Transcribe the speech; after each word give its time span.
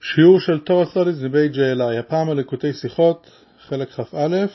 שיעור 0.00 0.40
של 0.40 0.60
תורה 0.60 0.86
סודיס 0.86 1.18
ג'אלי, 1.52 1.98
הפעם 1.98 2.30
על 2.30 2.36
לקוטי 2.36 2.72
שיחות, 2.72 3.30
חלק 3.68 3.90
כ"א, 3.90 4.46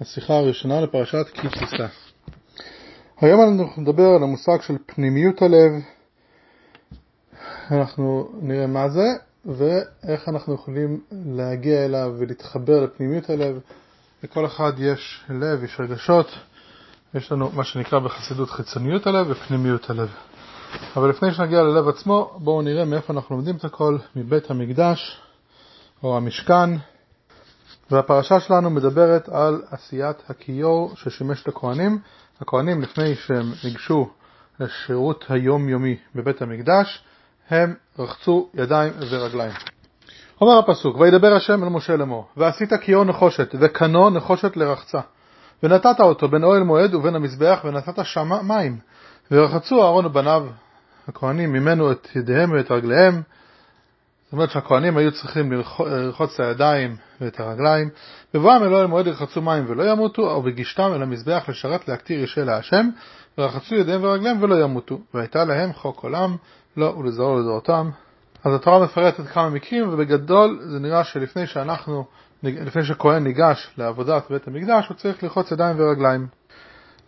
השיחה 0.00 0.34
הראשונה 0.34 0.80
לפרשת 0.80 1.26
כי 1.34 1.48
תישא. 1.48 1.86
היום 3.20 3.40
אנחנו 3.60 3.82
נדבר 3.82 4.06
על 4.16 4.22
המושג 4.22 4.62
של 4.62 4.74
פנימיות 4.86 5.42
הלב, 5.42 5.72
אנחנו 7.70 8.30
נראה 8.42 8.66
מה 8.66 8.88
זה 8.88 9.06
ואיך 9.46 10.28
אנחנו 10.28 10.54
יכולים 10.54 11.00
להגיע 11.12 11.84
אליו 11.84 12.14
ולהתחבר 12.18 12.84
לפנימיות 12.84 13.30
הלב. 13.30 13.60
לכל 14.22 14.46
אחד 14.46 14.72
יש 14.78 15.24
לב, 15.30 15.64
יש 15.64 15.80
רגשות, 15.80 16.26
יש 17.14 17.32
לנו 17.32 17.50
מה 17.54 17.64
שנקרא 17.64 17.98
בחסידות 17.98 18.50
חיצוניות 18.50 19.06
הלב 19.06 19.26
ופנימיות 19.30 19.90
הלב. 19.90 20.08
אבל 20.96 21.08
לפני 21.08 21.32
שנגיע 21.32 21.62
ללב 21.62 21.88
עצמו, 21.88 22.30
בואו 22.38 22.62
נראה 22.62 22.84
מאיפה 22.84 23.12
אנחנו 23.12 23.36
לומדים 23.36 23.56
את 23.56 23.64
הכל, 23.64 23.98
מבית 24.16 24.50
המקדש 24.50 25.20
או 26.02 26.16
המשכן. 26.16 26.70
והפרשה 27.90 28.40
שלנו 28.40 28.70
מדברת 28.70 29.28
על 29.28 29.62
עשיית 29.70 30.30
הכיור 30.30 30.92
ששימש 30.96 31.42
את 31.42 31.48
הכהנים. 31.48 31.98
הכהנים 32.40 32.82
לפני 32.82 33.14
שהם 33.14 33.52
ניגשו 33.64 34.08
לשירות 34.60 35.24
היומיומי 35.28 35.96
בבית 36.14 36.42
המקדש, 36.42 37.04
הם 37.50 37.74
רחצו 37.98 38.48
ידיים 38.54 38.92
ורגליים. 39.10 39.52
אומר 40.40 40.58
הפסוק, 40.58 40.96
וידבר 40.96 41.32
השם 41.32 41.64
אל 41.64 41.68
משה 41.68 41.96
לאמור, 41.96 42.26
ועשית 42.36 42.72
כיור 42.72 43.04
נחושת, 43.04 43.54
וקנו 43.60 44.10
נחושת 44.10 44.56
לרחצה, 44.56 45.00
ונתת 45.62 46.00
אותו 46.00 46.28
בין 46.28 46.44
אוהל 46.44 46.62
מועד 46.62 46.94
ובין 46.94 47.14
המזבח, 47.14 47.60
ונתת 47.64 48.04
שמה 48.04 48.42
מים, 48.42 48.78
ורחצו 49.30 49.82
אהרון 49.82 50.06
ובניו 50.06 50.46
הכהנים 51.08 51.52
ממנו 51.52 51.92
את 51.92 52.08
ידיהם 52.14 52.52
ואת 52.52 52.70
רגליהם. 52.70 53.22
זאת 54.24 54.32
אומרת 54.32 54.50
שהכהנים 54.50 54.96
היו 54.96 55.12
צריכים 55.12 55.52
לרחוץ 55.52 56.34
את 56.34 56.40
הידיים 56.40 56.96
ואת 57.20 57.40
הרגליים. 57.40 57.88
בבואם 58.34 58.62
אלוהי 58.62 58.86
מועד 58.86 59.06
ירחצו 59.06 59.42
מים 59.42 59.64
ולא 59.68 59.90
ימותו, 59.90 60.30
או 60.30 60.42
בגישתם 60.42 60.90
אל 60.94 61.02
המזבח 61.02 61.44
לשרת 61.48 61.88
להקטיר 61.88 62.22
ישה 62.22 62.44
להשם, 62.44 62.88
ורחצו 63.38 63.74
ידיהם 63.74 64.04
ורגליהם 64.04 64.42
ולא 64.42 64.64
ימותו. 64.64 65.00
והייתה 65.14 65.44
להם 65.44 65.72
חוק 65.72 66.00
עולם, 66.02 66.36
לא 66.76 66.86
ולזרוע 66.86 67.40
לדורותם. 67.40 67.90
אז 68.44 68.54
התורה 68.54 68.84
מפרטת 68.84 69.26
כמה 69.26 69.50
מקרים, 69.50 69.88
ובגדול 69.88 70.58
זה 70.62 70.78
נראה 70.78 71.04
שלפני 71.04 71.46
שאנחנו, 71.46 72.04
לפני 72.42 72.84
שכהן 72.84 73.24
ניגש 73.24 73.70
לעבודת 73.78 74.30
בית 74.30 74.48
המקדש, 74.48 74.88
הוא 74.88 74.96
צריך 74.96 75.22
לרחוץ 75.22 75.52
ידיים 75.52 75.80
ורגליים. 75.80 76.26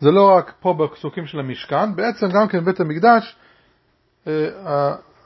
זה 0.00 0.10
לא 0.10 0.30
רק 0.36 0.52
פה 0.60 0.74
בפסוקים 0.74 1.26
של 1.26 1.38
המשכן, 1.38 1.96
בעצם 1.96 2.28
גם 2.28 2.48
כן 2.48 2.64
בית 2.64 2.80
המקדש, 2.80 3.36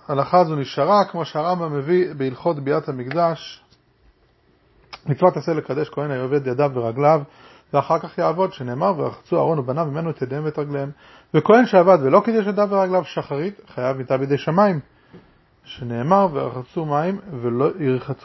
ההלכה 0.09 0.41
הזו 0.41 0.57
נשארה, 0.57 1.05
כמו 1.05 1.25
שהרמב"ם 1.25 1.79
מביא 1.79 2.15
בהלכות 2.17 2.61
ביאת 2.61 2.89
המקדש, 2.89 3.65
מצוות 5.07 5.37
עשה 5.37 5.53
לקדש 5.53 5.89
כהן 5.89 6.11
היובד 6.11 6.47
ידיו 6.47 6.71
ורגליו, 6.75 7.23
ואחר 7.73 7.99
כך 7.99 8.19
יעבוד, 8.19 8.53
שנאמר, 8.53 8.93
ורחצו 8.97 9.37
אהרון 9.37 9.59
ובניו 9.59 9.87
ממנו 9.87 10.11
את 10.11 10.23
ידיהם 10.23 10.45
ואת 10.45 10.59
רגליהם. 10.59 10.91
וכהן 11.35 11.67
שעבד 11.67 11.99
ולא 12.03 12.23
קידש 12.25 12.47
ידיו 12.47 12.69
ורגליו 12.71 13.05
שחרית, 13.05 13.61
חייב 13.75 13.97
מיתה 13.97 14.17
בידי 14.17 14.39
שמיים. 14.39 14.81
שנאמר, 15.65 16.29
וירחצו 16.33 16.85
מים 16.85 17.19
ולא, 17.41 17.69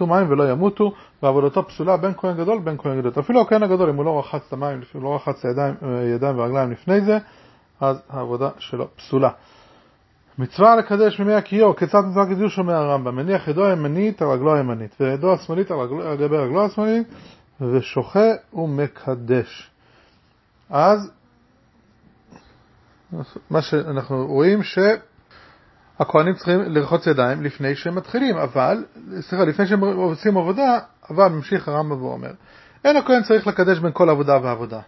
מים 0.02 0.32
ולא 0.32 0.52
ימותו, 0.52 0.92
ועבודתו 1.24 1.68
פסולה 1.68 1.98
בין 1.98 2.14
כהן 2.18 2.38
גדול 2.38 2.60
בין 2.60 2.78
כהן 2.78 3.00
גדול. 3.00 3.12
אפילו 3.20 3.42
הכהן 3.42 3.64
הגדול, 3.64 3.90
אם 3.90 3.96
הוא 3.96 4.06
לא 4.06 4.20
רחץ 4.20 4.42
את 4.48 4.54
המים, 4.54 4.78
אם 4.78 5.02
הוא 5.02 5.04
לא 5.04 5.16
רחץ 5.16 5.44
ידיים, 5.46 5.76
ידיים 6.16 6.40
ורגליים 6.40 6.72
לפני 6.72 7.02
זה, 7.02 7.18
אז 7.82 8.02
העבודה 8.10 8.50
שלו 8.58 8.88
פסולה. 8.96 9.30
מצווה 10.40 10.76
לקדש 10.76 11.20
ממי 11.20 11.34
הכיור, 11.34 11.76
כיצד 11.76 12.02
מצווה 12.06 12.26
קידוש 12.26 12.60
אומר 12.60 12.74
הרמב"ם, 12.74 13.16
מניח 13.16 13.48
ידו 13.48 13.66
הימנית 13.66 14.22
על 14.22 14.28
רגלו 14.28 14.56
הימנית, 14.56 14.96
וידו 15.00 15.34
השמאלית 15.34 15.72
על, 15.72 15.78
גבי 16.16 16.38
רגלו 16.38 16.66
השמאלית, 16.66 17.08
ושוחה 17.62 18.26
ומקדש. 18.54 19.72
אז 20.70 21.12
מה 23.50 23.62
שאנחנו 23.62 24.28
רואים 24.28 24.64
ש... 24.64 24.80
הכהנים 26.00 26.34
צריכים 26.34 26.62
לרחוץ 26.62 27.08
ידיים 27.08 27.44
לפני 27.44 27.76
שהם 27.76 27.96
מתחילים, 27.96 28.38
אבל, 28.38 28.84
סליחה, 29.20 29.44
לפני 29.46 29.68
שהם 29.68 29.84
עושים 29.84 30.38
עבודה, 30.38 30.80
אבל 31.10 31.28
ממשיך 31.28 31.68
הרמב"ם 31.68 32.04
ואומר, 32.04 32.32
אין 32.86 32.98
הכהן 32.98 33.24
צריך 33.24 33.48
לקדש 33.48 33.80
בין 33.80 33.92
כל 33.94 34.10
עבודה 34.10 34.38
ועבודה, 34.44 34.80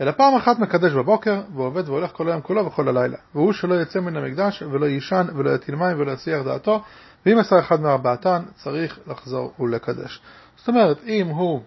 אלא 0.00 0.12
פעם 0.12 0.34
אחת 0.34 0.58
מקדש 0.58 0.92
בבוקר, 0.92 1.40
ועובד 1.54 1.88
והולך 1.88 2.10
כל 2.12 2.28
היום 2.28 2.40
כולו 2.40 2.66
וכל 2.66 2.88
הלילה, 2.88 3.16
והוא 3.34 3.52
שלא 3.52 3.82
יצא 3.82 4.00
מן 4.00 4.16
המקדש, 4.16 4.62
ולא 4.62 4.86
יישן, 4.86 5.26
ולא 5.36 5.50
יטיל 5.50 5.74
מים, 5.74 6.00
ולא 6.00 6.12
יסיח 6.12 6.42
דעתו, 6.44 6.82
ואם 7.26 7.38
עשה 7.38 7.58
אחד 7.58 7.80
מארבעתן, 7.80 8.42
צריך 8.54 8.98
לחזור 9.06 9.52
ולקדש. 9.60 10.20
זאת 10.56 10.68
אומרת, 10.68 11.04
אם 11.04 11.26
הוא 11.26 11.60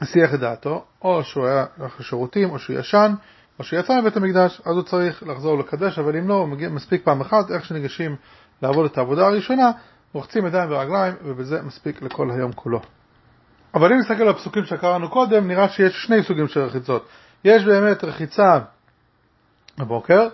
הסיח 0.00 0.34
את 0.34 0.40
דעתו, 0.40 0.84
או 1.02 1.24
שהוא 1.24 1.46
היה 1.46 1.64
הולך 1.78 2.00
לשירותים, 2.00 2.50
או 2.50 2.58
שהוא 2.58 2.78
ישן, 2.78 3.14
או 3.58 3.64
שיצא 3.64 4.00
מבית 4.00 4.16
המקדש, 4.16 4.60
אז 4.60 4.76
הוא 4.76 4.82
צריך 4.82 5.22
לחזור 5.22 5.58
לקדש, 5.58 5.98
אבל 5.98 6.16
אם 6.16 6.28
לא, 6.28 6.34
הוא 6.34 6.48
מגיע 6.48 6.68
מספיק 6.68 7.04
פעם 7.04 7.20
אחת, 7.20 7.50
איך 7.50 7.64
שניגשים 7.64 8.16
לעבוד 8.62 8.84
את 8.84 8.98
העבודה 8.98 9.26
הראשונה, 9.26 9.70
רוחצים 10.12 10.46
ידיים 10.46 10.70
ורגליים, 10.70 11.14
ובזה 11.24 11.62
מספיק 11.62 12.02
לכל 12.02 12.30
היום 12.30 12.52
כולו. 12.52 12.80
אבל 13.74 13.92
אם 13.92 13.98
נסתכל 13.98 14.22
על 14.22 14.28
הפסוקים 14.28 14.64
שקראנו 14.64 15.10
קודם, 15.10 15.48
נראה 15.48 15.68
שיש 15.68 16.04
שני 16.04 16.22
סוגים 16.22 16.48
של 16.48 16.60
רחיצות. 16.60 17.08
יש 17.44 17.64
באמת 17.64 18.04
רחיצה 18.04 18.58
בבוקר, 19.78 20.28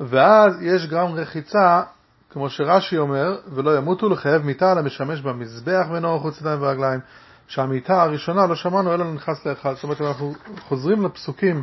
ואז 0.00 0.62
יש 0.62 0.86
גם 0.86 1.06
רחיצה, 1.06 1.82
כמו 2.30 2.50
שרש"י 2.50 2.98
אומר, 2.98 3.38
ולא 3.54 3.76
ימותו 3.76 4.08
לחייב 4.08 4.42
מיטה 4.42 4.74
למשמש 4.74 5.20
במזבח 5.20 5.86
ואינו 5.90 6.16
רחוץ 6.16 6.40
ידיים 6.40 6.62
ורגליים, 6.62 7.00
שהמיטה 7.48 8.02
הראשונה 8.02 8.46
לא 8.46 8.54
שמענו 8.54 8.94
אלא 8.94 9.12
נכנס 9.12 9.46
לאחד. 9.46 9.74
זאת 9.74 9.82
אומרת, 9.82 10.00
אנחנו 10.00 10.34
חוזרים 10.68 11.04
לפסוקים 11.04 11.62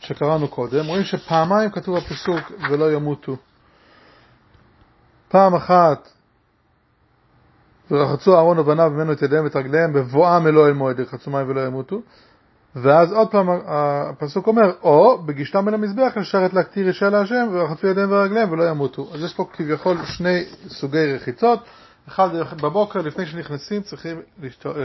שקראנו 0.00 0.48
קודם, 0.48 0.86
רואים 0.86 1.04
שפעמיים 1.04 1.70
כתוב 1.70 1.96
בפסוק 1.96 2.52
ולא 2.70 2.92
ימותו. 2.92 3.36
פעם 5.28 5.54
אחת 5.54 6.08
ורחצו 7.90 8.36
אהרון 8.36 8.58
ובניו 8.58 8.90
ממנו 8.90 9.12
את 9.12 9.22
ידיהם 9.22 9.44
ואת 9.44 9.56
רגליהם 9.56 9.92
בבואם 9.92 10.46
אלוה 10.46 10.68
אל 10.68 10.72
מועד 10.72 10.98
ירחצו 10.98 11.30
מים 11.30 11.48
ולא 11.48 11.60
ימותו 11.60 12.00
ואז 12.76 13.12
עוד 13.12 13.30
פעם 13.30 13.48
הפסוק 13.66 14.46
אומר 14.46 14.72
או 14.82 15.22
בגישתם 15.26 15.68
אל 15.68 15.74
המזבח 15.74 16.12
לשרת 16.16 16.52
להקטיר 16.54 16.88
אישה 16.88 17.10
להשם 17.10 17.48
ורחצו 17.52 17.86
ידיהם 17.86 18.12
ורגליהם 18.12 18.52
ולא 18.52 18.64
ימותו 18.70 19.08
אז 19.14 19.22
יש 19.24 19.34
פה 19.34 19.44
כביכול 19.52 19.96
שני 20.04 20.44
סוגי 20.68 21.12
רחיצות 21.14 21.60
אחד 22.08 22.28
בבוקר 22.62 23.00
לפני 23.00 23.26
שנכנסים 23.26 23.82
צריכים 23.82 24.20
לשטוף, 24.42 24.76
אה, 24.76 24.82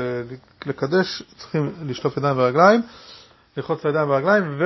לקדש 0.65 1.23
צריכים 1.37 1.71
לשטוף 1.81 2.17
ידיים 2.17 2.37
ורגליים 2.37 2.81
לרחוץ 3.57 3.79
את 3.79 3.85
הידיים 3.85 4.09
והרגליים 4.09 4.59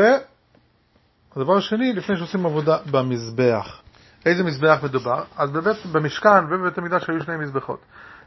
הדבר 1.35 1.57
השני, 1.57 1.93
לפני 1.93 2.17
שעושים 2.17 2.45
עבודה 2.45 2.77
במזבח. 2.91 3.81
איזה 4.25 4.43
מזבח 4.43 4.79
מדובר? 4.83 5.23
אז 5.37 5.51
בבית, 5.51 5.85
במשכן 5.91 6.45
ובבית 6.49 6.77
המקדש 6.77 7.09
היו 7.09 7.23
שני 7.23 7.37
מזבחות. 7.37 7.79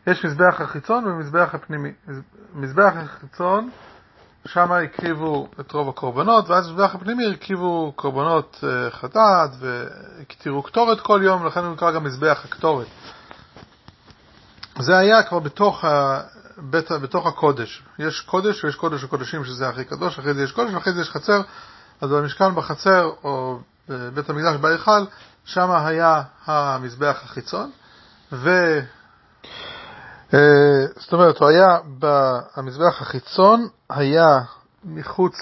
יש 0.07 0.25
מזבח 0.25 0.61
החיצון 0.61 1.07
ומזבח 1.07 1.55
הפנימי. 1.55 1.93
מזבח 2.55 2.93
החיצון, 2.97 3.71
שם 4.47 4.73
הקריבו 4.73 5.49
את 5.61 5.73
רוב 5.73 5.89
הקורבנות, 5.89 6.49
ואז 6.49 6.69
במזבח 6.69 6.95
הפנימי 6.95 7.33
הקריבו 7.33 7.93
קורבנות 7.97 8.65
אה, 8.65 8.91
חטאת 8.91 9.51
והקטירו 9.59 10.63
קטורת 10.63 11.01
כל 11.01 11.21
יום, 11.25 11.47
לכן 11.47 11.61
הוא 11.61 11.73
נקרא 11.73 11.91
גם 11.91 12.05
מזבח 12.05 12.41
הקטורת. 12.45 12.87
זה 14.79 14.99
היה 14.99 15.23
כבר 15.23 15.39
בתוך, 15.39 15.85
ה... 15.85 16.21
בית, 16.57 16.91
בתוך 16.91 17.27
הקודש. 17.27 17.83
יש 17.99 18.21
קודש 18.21 18.65
ויש 18.65 18.75
קודש 18.75 19.05
הקודשים 19.05 19.45
שזה 19.45 19.69
הכי 19.69 19.85
קדוש, 19.85 20.19
אחרי 20.19 20.35
זה 20.35 20.43
יש 20.43 20.53
קודש 20.53 20.75
ואחרי 20.75 20.93
זה 20.93 21.01
יש 21.01 21.11
חצר 21.11 21.41
אז 22.01 22.11
במשכן 22.11 22.55
בחצר 22.55 23.11
או 23.25 23.59
בבית 23.89 24.31
המקדש 24.31 24.57
בהיכל, 24.57 25.05
שם 25.45 25.71
היה 25.71 26.23
המזבח 26.47 27.21
החיצון, 27.25 27.71
ו... 28.33 28.51
אה, 30.35 30.87
זאת 30.97 31.13
אומרת, 31.13 31.39
הוא 31.39 31.49
היה, 31.49 31.79
המזבח 32.57 33.03
החיצון 33.03 33.69
היה 33.91 34.41
מחוץ 34.85 35.35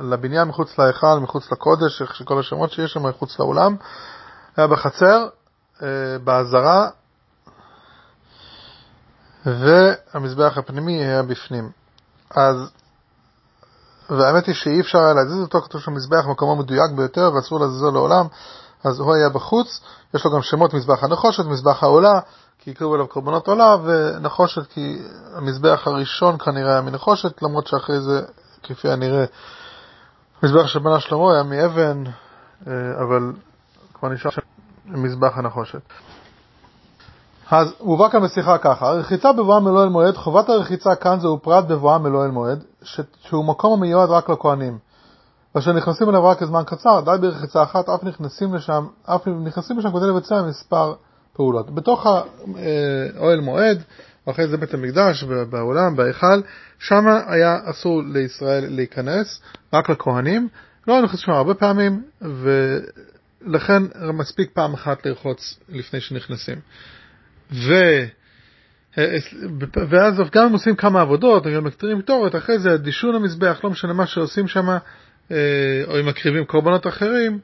לבניין, 0.00 0.48
מחוץ 0.48 0.78
להיכל, 0.78 1.18
מחוץ 1.18 1.52
לקודש, 1.52 2.02
איך 2.02 2.14
שכל 2.14 2.40
השמות 2.40 2.72
שיש 2.72 2.92
שם, 2.92 3.06
מחוץ 3.06 3.38
לאולם, 3.38 3.76
היה 4.56 4.66
בחצר, 4.66 5.28
אה, 5.82 5.88
בעזרה, 6.24 6.88
והמזבח 9.46 10.58
הפנימי 10.58 11.04
היה 11.04 11.22
בפנים. 11.22 11.70
אז 12.30 12.70
והאמת 14.10 14.46
היא 14.46 14.54
שאי 14.54 14.80
אפשר 14.80 14.98
היה 14.98 15.14
להזיז 15.14 15.40
אותו, 15.40 15.60
כתוב 15.60 15.80
שהמזבח 15.80 16.26
מקומו 16.30 16.56
מדויק 16.56 16.90
ביותר 16.96 17.30
ואסור 17.34 17.60
להזיזו 17.60 17.90
לעולם, 17.90 18.26
אז 18.84 19.00
הוא 19.00 19.14
היה 19.14 19.28
בחוץ, 19.28 19.80
יש 20.14 20.24
לו 20.24 20.30
גם 20.30 20.42
שמות 20.42 20.74
מזבח 20.74 21.04
הנחושת, 21.04 21.44
מזבח 21.44 21.82
העולה, 21.82 22.20
כי 22.58 22.70
יקראו 22.70 22.94
אליו 22.94 23.06
קורבנות 23.08 23.48
עולה, 23.48 23.76
ונחושת 23.84 24.66
כי 24.66 24.98
המזבח 25.34 25.82
הראשון 25.86 26.38
כנראה 26.38 26.72
היה 26.72 26.80
מנחושת, 26.80 27.42
למרות 27.42 27.66
שאחרי 27.66 28.00
זה, 28.00 28.22
כפי 28.62 28.88
הנראה, 28.88 29.24
המזבח 30.42 30.66
שבנה 30.66 31.00
שלמה 31.00 31.32
היה 31.34 31.42
מאבן, 31.42 32.04
אה, 32.66 32.72
אבל 33.02 33.32
כבר 33.94 34.08
נשאר 34.08 34.30
שם 34.30 34.40
מזבח 34.86 35.32
הנחושת. 35.38 35.80
אז 37.50 37.74
מובא 37.80 38.08
כאן 38.08 38.22
בשיחה 38.22 38.58
ככה, 38.58 38.88
הרחיצה 38.88 39.32
בבואם 39.32 39.68
אלוהי 39.68 39.84
אל 39.84 39.88
מועד, 39.88 40.16
חובת 40.16 40.48
הרחיצה 40.48 40.94
כאן 40.94 41.20
זהו 41.20 41.38
פרט 41.42 41.64
בבואם 41.64 42.06
אלוהי 42.06 42.26
אל 42.26 42.30
מועד, 42.30 42.64
שהוא 43.22 43.44
מקום 43.44 43.72
המיועד 43.72 44.10
רק 44.10 44.30
לכהנים. 44.30 44.78
ואשר 45.54 45.72
נכנסים 45.72 46.08
אליו 46.08 46.24
רק 46.24 46.42
לזמן 46.42 46.62
קצר, 46.66 47.00
די 47.00 47.10
ברחיצה 47.20 47.62
אחת, 47.62 47.88
אף 47.88 48.04
נכנסים 48.04 48.54
לשם, 48.54 48.86
אף 49.04 49.28
נכנסים 49.44 49.78
לשם 49.78 49.90
כדי 49.90 50.08
לבצע 50.08 50.42
מספר 50.42 50.94
פעולות. 51.32 51.74
בתוך 51.74 52.06
האוהל 52.06 53.40
מועד, 53.40 53.82
אחרי 54.30 54.48
זה 54.48 54.56
בית 54.56 54.74
המקדש, 54.74 55.24
בעולם, 55.24 55.96
בהיכל, 55.96 56.40
שם 56.78 57.04
היה 57.26 57.58
אסור 57.64 58.02
לישראל 58.02 58.64
להיכנס, 58.68 59.40
רק 59.72 59.90
לכהנים. 59.90 60.48
לא 60.88 61.02
נכנסים 61.02 61.26
שם 61.26 61.32
הרבה 61.32 61.54
פעמים, 61.54 62.02
ולכן 62.22 63.82
מספיק 64.12 64.50
פעם 64.54 64.74
אחת 64.74 65.06
לרחוץ 65.06 65.58
לפני 65.68 66.00
שנכנסים. 66.00 66.58
ו... 67.52 67.74
ואז 69.88 70.14
גם 70.32 70.46
אם 70.46 70.52
עושים 70.52 70.76
כמה 70.76 71.00
עבודות, 71.00 71.46
גם 71.46 71.64
מקטרים 71.64 72.02
קטורת, 72.02 72.36
אחרי 72.36 72.58
זה 72.58 72.76
דישון 72.76 73.14
המזבח, 73.14 73.60
לא 73.64 73.70
משנה 73.70 73.92
מה 73.92 74.06
שעושים 74.06 74.48
שם, 74.48 74.76
או 75.86 76.00
אם 76.00 76.06
מקריבים 76.06 76.44
קורבנות 76.44 76.86
אחרים, 76.86 77.38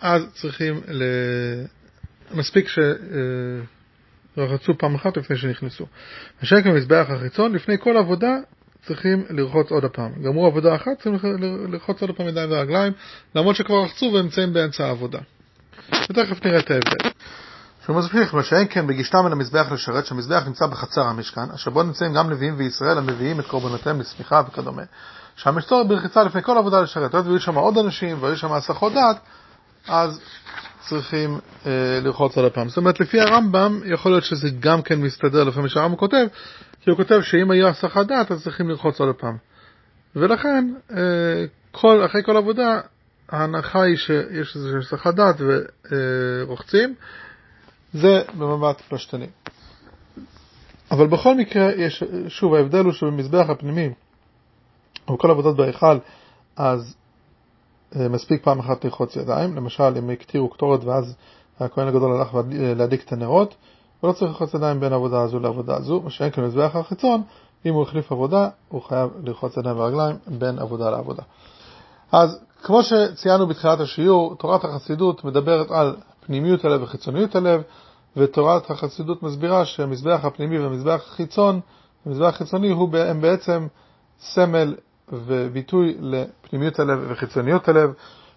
אז 0.00 0.22
צריכים, 0.34 0.80
ל... 0.88 1.02
מספיק 2.34 2.68
שרחצו 4.36 4.78
פעם 4.78 4.94
אחת 4.94 5.16
לפני 5.16 5.36
שנכנסו. 5.36 5.86
השם 6.42 6.62
כמזבח 6.62 7.06
החיצון, 7.08 7.54
לפני 7.54 7.78
כל 7.78 7.96
עבודה 7.96 8.36
צריכים 8.82 9.24
לרחוץ 9.30 9.70
עוד 9.70 9.84
הפעם. 9.84 10.22
גמרו 10.22 10.46
עבודה 10.46 10.74
אחת, 10.74 10.98
צריכים 10.98 11.14
לרחוץ 11.72 12.00
עוד 12.00 12.10
הפעם 12.10 12.28
ידיים 12.28 12.50
ורגליים, 12.52 12.92
למרות 13.34 13.56
שכבר 13.56 13.82
רחצו 13.84 14.06
ונמצאים 14.06 14.52
באמצע 14.52 14.86
העבודה. 14.86 15.18
ותכף 16.10 16.46
נראה 16.46 16.58
את 16.58 16.70
ההבדל. 16.70 17.10
מסביר 17.94 18.24
מה 18.32 18.42
שאין 18.42 18.66
כן 18.70 18.86
בגישתם 18.86 19.26
אל 19.26 19.32
המזבח 19.32 19.72
לשרת, 19.72 20.06
שהמזבח 20.06 20.42
נמצא 20.46 20.66
בחצר 20.66 21.02
המשכן, 21.02 21.50
אשר 21.54 21.70
בו 21.70 21.82
נמצאים 21.82 22.14
גם 22.14 22.30
לוויים 22.30 22.54
וישראל 22.56 22.98
המביאים 22.98 23.40
את 23.40 23.46
קורבנותיהם 23.46 24.00
לסמיכה 24.00 24.42
וכדומה. 24.48 24.82
שם 25.36 25.58
יש 25.58 25.64
צורך 25.64 25.88
ברחיצה 25.88 26.24
לפני 26.24 26.42
כל 26.42 26.58
עבודה 26.58 26.80
לשרת. 26.80 27.14
היות 27.14 27.26
ויהיו 27.26 27.40
שם 27.40 27.54
עוד 27.54 27.78
אנשים 27.78 28.22
והיו 28.22 28.36
שם 28.36 28.52
הסחות 28.52 28.92
דעת, 28.92 29.16
אז 29.88 30.20
צריכים 30.88 31.38
אה, 31.66 32.00
לרחוץ 32.02 32.36
עוד 32.36 32.46
הפעם. 32.46 32.68
זאת 32.68 32.76
אומרת, 32.76 33.00
לפי 33.00 33.20
הרמב"ם, 33.20 33.80
יכול 33.84 34.12
להיות 34.12 34.24
שזה 34.24 34.48
גם 34.60 34.82
כן 34.82 35.00
מסתדר 35.00 35.44
לפי 35.44 35.60
מה 35.60 35.68
שהרמב"ם 35.68 35.96
כותב, 35.96 36.26
כי 36.80 36.90
הוא 36.90 36.96
כותב 36.96 37.20
שאם 37.22 37.50
היה 37.50 37.68
הסחת 37.68 38.06
דעת, 38.06 38.30
אז 38.30 38.42
צריכים 38.42 38.68
לרחוץ 38.68 39.00
עוד 39.00 39.08
הפעם. 39.08 39.36
ולכן, 40.16 40.72
אה, 40.90 41.44
כל, 41.72 42.04
אחרי 42.06 42.22
כל 42.24 42.36
עבודה, 42.36 42.80
ההנחה 43.28 43.82
היא 43.82 43.96
שיש 43.96 44.56
איזושהי 44.56 44.78
הסחת 44.78 45.14
דעת 45.14 45.36
ורוחצים. 45.90 46.88
אה, 46.88 47.27
זה 47.92 48.22
במבט 48.38 48.80
פשטני. 48.88 49.26
אבל 50.90 51.06
בכל 51.06 51.34
מקרה, 51.34 51.72
יש, 51.72 52.02
שוב, 52.28 52.54
ההבדל 52.54 52.84
הוא 52.84 52.92
שבמזבח 52.92 53.50
הפנימי, 53.50 53.88
או 55.08 55.18
כל 55.18 55.30
עבודות 55.30 55.56
בהיכל, 55.56 55.98
אז 56.56 56.94
אה, 57.96 58.08
מספיק 58.08 58.44
פעם 58.44 58.58
אחת 58.58 58.84
לרחוץ 58.84 59.16
ידיים. 59.16 59.56
למשל, 59.56 59.94
אם 59.98 60.10
הקטירו 60.10 60.48
קטורת 60.48 60.84
ואז 60.84 61.14
הכהן 61.60 61.88
הגדול 61.88 62.12
הלך 62.12 62.36
להדליק 62.76 63.04
את 63.04 63.12
הנרות, 63.12 63.54
הוא 64.00 64.08
לא 64.08 64.12
צריך 64.12 64.30
לרחוץ 64.30 64.54
ידיים 64.54 64.80
בין 64.80 64.92
העבודה 64.92 65.22
הזו 65.22 65.38
לעבודה 65.38 65.76
הזו, 65.76 66.00
מה 66.04 66.10
שאין 66.10 66.30
כמזבח 66.30 66.76
החיצון, 66.76 67.22
אם 67.66 67.74
הוא 67.74 67.82
החליף 67.82 68.12
עבודה, 68.12 68.48
הוא 68.68 68.82
חייב 68.82 69.10
לרחוץ 69.24 69.56
ידיים 69.56 69.78
ורגליים 69.78 70.16
בין 70.26 70.58
עבודה 70.58 70.90
לעבודה. 70.90 71.22
אז 72.12 72.38
כמו 72.62 72.82
שציינו 72.82 73.46
בתחילת 73.46 73.80
השיעור, 73.80 74.34
תורת 74.34 74.64
החסידות 74.64 75.24
מדברת 75.24 75.70
על 75.70 75.96
פנימיות 76.28 76.64
הלב 76.64 76.82
וחיצוניות 76.82 77.34
הלב, 77.34 77.62
ותורת 78.16 78.70
החסידות 78.70 79.22
מסבירה 79.22 79.64
שהמזבח 79.64 80.20
הפנימי 80.24 80.58
והמזבח 80.58 81.02
החיצון, 81.06 81.60
המזבח 82.06 82.26
החיצוני 82.28 82.74
הם 82.92 83.20
בעצם 83.20 83.66
סמל 84.20 84.74
וביטוי 85.12 85.96
לפנימיות 86.00 86.78
הלב 86.78 86.98
וחיצוניות 87.08 87.68
הלב, 87.68 87.90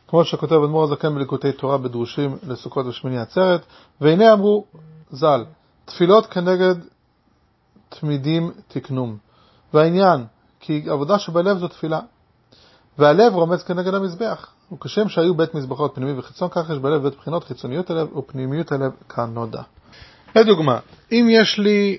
כמו 0.08 0.26
שכותב 0.26 0.56
אדמו"ר 0.56 0.84
הזקן 0.84 1.16
בליקוטי 1.16 1.52
תורה 1.52 1.78
בדרושים 1.78 2.38
לסוכות 2.48 2.86
ושמיני 2.86 3.20
עצרת, 3.20 3.62
והנה 4.02 4.34
אמרו 4.34 4.66
ז"ל, 5.12 5.46
תפילות 5.86 6.26
כנגד 6.26 6.76
תמידים 7.90 8.52
תקנום. 8.68 9.18
והעניין, 9.74 10.26
כי 10.60 10.86
עבודה 10.90 11.20
שבלב 11.20 11.58
זו 11.58 11.68
תפילה, 11.68 12.00
והלב 12.98 13.34
רומז 13.36 13.64
כנגד 13.64 13.94
המזבח. 13.94 14.54
וכשם 14.74 15.10
שהיו 15.10 15.36
בית 15.36 15.56
מזבחות 15.56 15.96
פנימי 15.96 16.20
וחיצון, 16.20 16.50
כך 16.52 16.70
יש 16.70 16.78
בלב 16.78 17.04
בית 17.04 17.16
בחינות 17.16 17.44
חיצוניות 17.44 17.90
הלב 17.90 18.18
ופנימיות 18.18 18.72
הלב 18.72 18.92
כנודע. 19.16 19.62
לדוגמה, 20.36 20.80
אם 21.12 21.28
יש 21.32 21.60
לי 21.60 21.98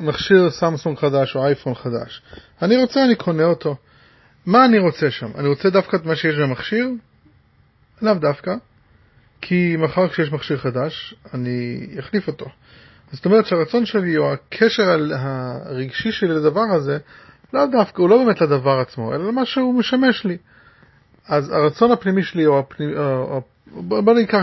מכשיר 0.00 0.50
סמסונג 0.50 0.98
חדש 0.98 1.36
או 1.36 1.44
אייפון 1.46 1.74
חדש, 1.74 2.22
אני 2.62 2.76
רוצה, 2.76 3.04
אני 3.04 3.14
קונה 3.14 3.44
אותו. 3.44 3.76
מה 4.46 4.64
אני 4.64 4.78
רוצה 4.78 5.10
שם? 5.10 5.30
אני 5.34 5.48
רוצה 5.48 5.70
דווקא 5.70 5.96
את 5.96 6.06
מה 6.06 6.16
שיש 6.16 6.38
במכשיר? 6.38 6.88
לאו 8.02 8.14
דווקא, 8.14 8.54
כי 9.40 9.76
מחר 9.78 10.08
כשיש 10.08 10.32
מכשיר 10.32 10.58
חדש, 10.58 11.14
אני 11.34 11.86
אחליף 12.00 12.28
אותו. 12.28 12.46
זאת 13.12 13.24
אומרת 13.24 13.46
שהרצון 13.46 13.86
שלי 13.86 14.16
או 14.16 14.32
הקשר 14.32 14.96
הרגשי 15.64 16.12
שלי 16.12 16.28
לדבר 16.28 16.64
הזה, 16.74 16.98
לאו 17.52 17.66
דווקא, 17.66 18.02
הוא 18.02 18.10
לא 18.10 18.18
באמת 18.24 18.40
לדבר 18.40 18.78
עצמו, 18.78 19.14
אלא 19.14 19.28
למה 19.28 19.44
שהוא 19.44 19.74
משמש 19.74 20.24
לי. 20.24 20.36
אז 21.28 21.50
הרצון 21.50 21.90
הפנימי 21.92 22.22
שלי, 22.22 22.46
או, 22.46 22.58
הפנימי, 22.58 22.96
או, 22.96 23.42
בוא 23.76 24.14
ניקח 24.14 24.40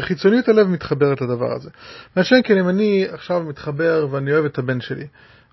שחיצוניות 0.00 0.48
הלב 0.48 0.68
מתחברת 0.68 1.20
לדבר 1.20 1.52
הזה. 1.52 1.70
מה 2.16 2.24
שאין 2.24 2.40
כן, 2.44 2.58
אם 2.58 2.68
אני 2.68 3.06
עכשיו 3.10 3.42
מתחבר 3.42 4.06
ואני 4.10 4.32
אוהב 4.32 4.44
את 4.44 4.58
הבן 4.58 4.80
שלי, 4.80 5.06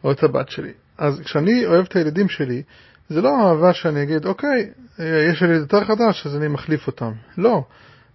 או 0.04 0.12
את 0.12 0.24
הבת 0.24 0.50
שלי, 0.50 0.72
אז 0.98 1.22
כשאני 1.26 1.66
אוהב 1.66 1.86
את 1.86 1.96
הילדים 1.96 2.30
שלי, 2.30 2.64
זה 3.10 3.22
לא 3.22 3.30
אהבה 3.42 3.74
שאני 3.74 4.04
אגיד, 4.04 4.26
אוקיי, 4.26 4.70
יש 5.00 5.44
לי 5.44 5.56
יותר 5.56 5.84
חדש, 5.84 6.26
אז 6.26 6.36
אני 6.36 6.48
מחליף 6.48 6.88
אותם. 6.88 7.12
לא. 7.38 7.64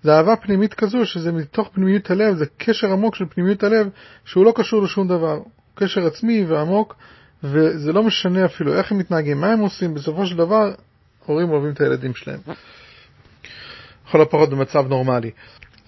זה 0.02 0.16
אהבה 0.16 0.36
פנימית 0.36 0.74
כזו, 0.74 1.06
שזה 1.06 1.32
מתוך 1.32 1.70
פנימיות 1.72 2.10
הלב, 2.10 2.36
זה 2.36 2.46
קשר 2.58 2.92
עמוק 2.92 3.14
של 3.14 3.24
פנימיות 3.30 3.62
הלב, 3.62 3.88
שהוא 4.24 4.44
לא 4.44 4.52
קשור 4.56 4.82
לשום 4.82 5.08
דבר. 5.08 5.38
קשר 5.74 6.06
עצמי 6.06 6.44
ועמוק, 6.48 6.96
וזה 7.44 7.92
לא 7.92 8.02
משנה 8.02 8.44
אפילו 8.44 8.74
איך 8.74 8.92
הם 8.92 8.98
מתנהגים, 8.98 9.40
מה 9.40 9.52
הם 9.52 9.60
עושים, 9.60 9.94
בסופו 9.94 10.26
של 10.26 10.36
דבר, 10.36 10.74
הורים 11.26 11.50
אוהבים 11.50 11.72
את 11.72 11.80
הילדים 11.80 12.14
שלהם. 12.14 12.40
לכל 14.08 14.20
הפחות 14.20 14.50
במצב 14.50 14.88
נורמלי. 14.88 15.30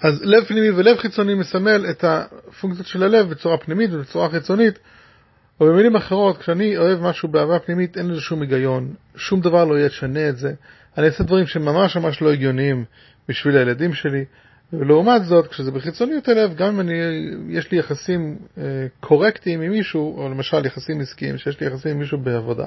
אז 0.00 0.23
לב 0.23 0.44
פנימי 0.44 0.70
ולב 0.70 0.96
חיצוני 0.96 1.35
מסמל 1.35 1.87
את 1.90 2.05
הפונקציות 2.05 2.87
של 2.87 3.02
הלב 3.02 3.31
בצורה 3.31 3.58
פנימית 3.58 3.90
ובצורה 3.93 4.31
חיצונית. 4.31 4.79
או 5.61 5.67
במילים 5.67 5.96
אחרות, 5.96 6.38
כשאני 6.38 6.76
אוהב 6.76 7.00
משהו 7.00 7.28
באהבה 7.28 7.59
פנימית, 7.59 7.99
אין 7.99 8.11
לזה 8.11 8.21
שום 8.21 8.42
היגיון, 8.42 8.95
שום 9.16 9.40
דבר 9.40 9.64
לא 9.64 9.80
ישנה 9.80 10.28
את 10.28 10.37
זה. 10.37 10.52
אני 10.99 11.07
אעשה 11.07 11.25
דברים 11.25 11.47
שממש 11.47 11.97
ממש 11.97 12.23
לא 12.23 12.33
הגיוניים 12.33 12.85
בשביל 13.28 13.57
הילדים 13.57 13.95
שלי. 13.95 14.25
ולעומת 14.73 15.25
זאת, 15.25 15.47
כשזה 15.47 15.71
בחיצוניות 15.71 16.28
הלב, 16.28 16.54
גם 16.54 16.68
אם 16.68 16.80
אני, 16.80 16.95
יש 17.49 17.73
לי 17.73 17.78
יחסים 17.78 18.37
אה, 18.59 18.62
קורקטיים 19.00 19.61
עם 19.61 19.71
מישהו, 19.71 20.18
או 20.18 20.28
למשל 20.28 20.66
יחסים 20.66 21.00
עסקיים, 21.00 21.38
שיש 21.38 21.61
לי 21.61 21.66
יחסים 21.66 21.90
עם 21.90 21.99
מישהו 21.99 22.18
בעבודה, 22.18 22.66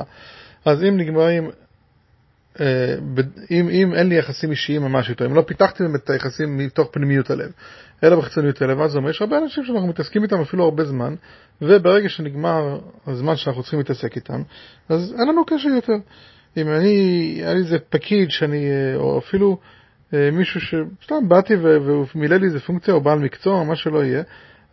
אז 0.66 0.84
אם 0.84 0.98
נגמרים 0.98 1.50
אם, 3.52 3.70
אם 3.70 3.94
אין 3.94 4.10
לי 4.10 4.16
יחסים 4.16 4.52
אישיים 4.52 4.82
ממש 4.82 5.10
איתו, 5.10 5.26
אם 5.26 5.36
לא 5.36 5.42
פיתחתי 5.42 5.84
את 5.96 6.10
היחסים 6.10 6.58
מתוך 6.58 6.90
פנימיות 6.92 7.30
הלב, 7.30 7.52
אלא 8.04 8.16
בחיצוניות 8.16 8.62
הלב, 8.62 8.82
אז 8.82 8.96
אומר, 8.96 9.10
יש 9.10 9.22
הרבה 9.22 9.38
אנשים 9.38 9.66
שאנחנו 9.66 9.88
מתעסקים 9.88 10.24
איתם 10.24 10.42
אפילו 10.42 10.64
הרבה 10.64 10.86
זמן, 10.86 11.16
וברגע 11.62 12.10
שנגמר 12.10 12.80
הזמן 13.08 13.36
שאנחנו 13.36 13.62
צריכים 13.62 13.80
להתעסק 13.80 14.16
איתם, 14.16 14.42
אז 14.90 15.16
אין 15.20 15.28
לנו 15.28 15.46
קשר 15.46 15.70
יותר. 15.70 15.94
אם 16.58 16.70
אני, 16.70 16.88
היה 17.38 17.54
לי 17.54 17.60
איזה 17.60 17.78
פקיד 17.90 18.32
שאני, 18.32 18.70
אה, 18.72 18.96
או 18.96 19.20
אפילו 19.20 19.58
אה, 20.14 20.30
מישהו 20.32 20.62
שסתם 20.62 21.28
באתי 21.28 21.56
והוא 21.56 22.06
מילא 22.16 22.36
לי 22.36 22.46
איזה 22.46 22.60
פונקציה, 22.60 22.94
או 22.94 23.02
בעל 23.02 23.20
מקצוע, 23.20 23.54
או 23.54 23.66
מה 23.66 23.76
שלא 23.76 24.04
יהיה, 24.04 24.24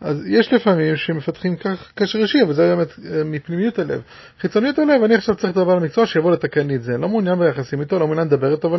אז 0.00 0.26
יש 0.26 0.52
לפעמים 0.52 0.97
שמפתחים 0.97 1.57
קשר 1.95 2.19
אישי, 2.19 2.43
אבל 2.43 2.55
זה 2.55 2.75
באמת 2.75 2.88
אה, 2.88 3.25
מפנימיות 3.25 3.78
הלב. 3.78 4.02
חיצוניות 4.40 4.78
הלב, 4.78 5.02
אני 5.05 5.14
עכשיו 5.14 5.35
צריך 5.35 5.57
לדבר 5.57 5.73
על 5.73 5.81
מקצוע 5.81 6.07
שיבוא 6.07 6.33
לתקן 6.33 6.67
לי 6.67 6.76
את 6.76 6.83
זה. 6.83 6.99
לא 6.99 7.09
מעוניין 7.09 7.38
ביחסים 7.38 7.81
איתו, 7.81 7.99
לא 7.99 8.07
מעוניין 8.07 8.26
לדבר 8.26 8.52
איתו, 8.52 8.69
אבל 8.69 8.78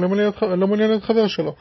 לא 0.57 0.67
מעוניין 0.67 0.89
להיות 0.89 1.03
חבר 1.03 1.27
שלו. 1.27 1.55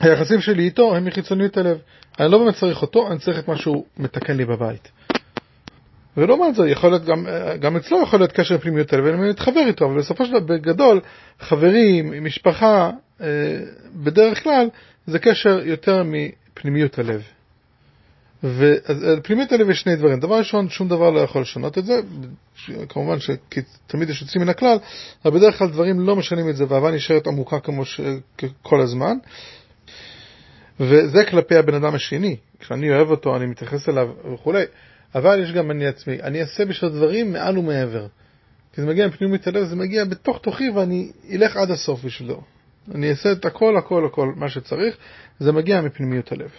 היחסים 0.00 0.40
שלי 0.40 0.62
איתו 0.62 0.96
הם 0.96 1.04
מחיצוניות 1.04 1.56
הלב. 1.56 1.78
אני 2.20 2.32
לא 2.32 2.38
באמת 2.38 2.54
צריך 2.54 2.82
אותו, 2.82 3.10
אני 3.10 3.18
צריך 3.18 3.38
את 3.38 3.48
מה 3.48 3.56
שהוא 3.56 3.84
מתקן 3.98 4.36
לי 4.36 4.44
בבית. 4.44 4.90
ולעומת 6.16 6.54
זאת, 6.54 6.68
יכול 6.68 6.90
להיות 6.90 7.04
גם, 7.04 7.26
אה, 7.26 7.56
גם 7.56 7.76
אצלו 7.76 8.02
יכול 8.02 8.20
להיות 8.20 8.32
קשר 8.32 8.58
פנימיות 8.58 8.92
הלב, 8.92 9.04
ואני 9.04 9.30
מתחבר 9.30 9.60
איתו, 9.66 9.84
אבל 9.84 9.98
בסופו 9.98 10.24
של 10.24 10.32
דבר, 10.32 10.40
בגדול, 10.40 11.00
חברים, 11.40 12.24
משפחה, 12.24 12.90
אה, 13.20 13.26
בדרך 13.94 14.42
כלל, 14.42 14.68
זה 15.06 15.18
קשר 15.18 15.60
יותר 15.64 16.02
מפנימיות 16.04 16.98
הלב. 16.98 17.22
ופנימיות 18.46 19.52
הלב 19.52 19.70
יש 19.70 19.80
שני 19.80 19.96
דברים. 19.96 20.20
דבר 20.20 20.38
ראשון, 20.38 20.68
שום 20.68 20.88
דבר 20.88 21.10
לא 21.10 21.20
יכול 21.20 21.42
לשנות 21.42 21.78
את 21.78 21.84
זה, 21.84 22.00
כמובן 22.88 23.16
שתמיד 23.20 24.10
יש 24.10 24.22
יוצאים 24.22 24.42
מן 24.42 24.48
הכלל, 24.48 24.76
אבל 25.24 25.38
בדרך 25.38 25.58
כלל 25.58 25.68
דברים 25.68 26.00
לא 26.00 26.16
משנים 26.16 26.48
את 26.48 26.56
זה, 26.56 26.64
והאהבה 26.68 26.90
נשארת 26.90 27.26
עמוקה 27.26 27.60
כמו 27.60 27.84
ש... 27.84 28.00
כל 28.62 28.80
הזמן. 28.80 29.16
וזה 30.80 31.24
כלפי 31.24 31.56
הבן 31.56 31.74
אדם 31.74 31.94
השני. 31.94 32.36
כשאני 32.60 32.90
אוהב 32.90 33.10
אותו, 33.10 33.36
אני 33.36 33.46
מתייחס 33.46 33.88
אליו 33.88 34.08
וכולי. 34.34 34.64
אבל 35.14 35.42
יש 35.42 35.52
גם 35.52 35.70
אני 35.70 35.86
עצמי. 35.86 36.22
אני 36.22 36.40
אעשה 36.40 36.64
בשביל 36.64 36.90
דברים 36.90 37.32
מעל 37.32 37.58
ומעבר. 37.58 38.06
כי 38.72 38.80
זה 38.80 38.86
מגיע 38.86 39.06
מפנימית 39.06 39.46
הלב, 39.46 39.64
זה 39.64 39.76
מגיע 39.76 40.04
בתוך 40.04 40.38
תוכי 40.42 40.70
ואני 40.70 41.10
אלך 41.32 41.56
עד 41.56 41.70
הסוף 41.70 42.04
בשבילו. 42.04 42.42
אני 42.94 43.10
אעשה 43.10 43.32
את 43.32 43.44
הכל, 43.44 43.76
הכל, 43.76 44.06
הכל, 44.06 44.32
מה 44.36 44.48
שצריך, 44.48 44.96
זה 45.38 45.52
מגיע 45.52 45.80
מפנימיות 45.80 46.32
הלב. 46.32 46.50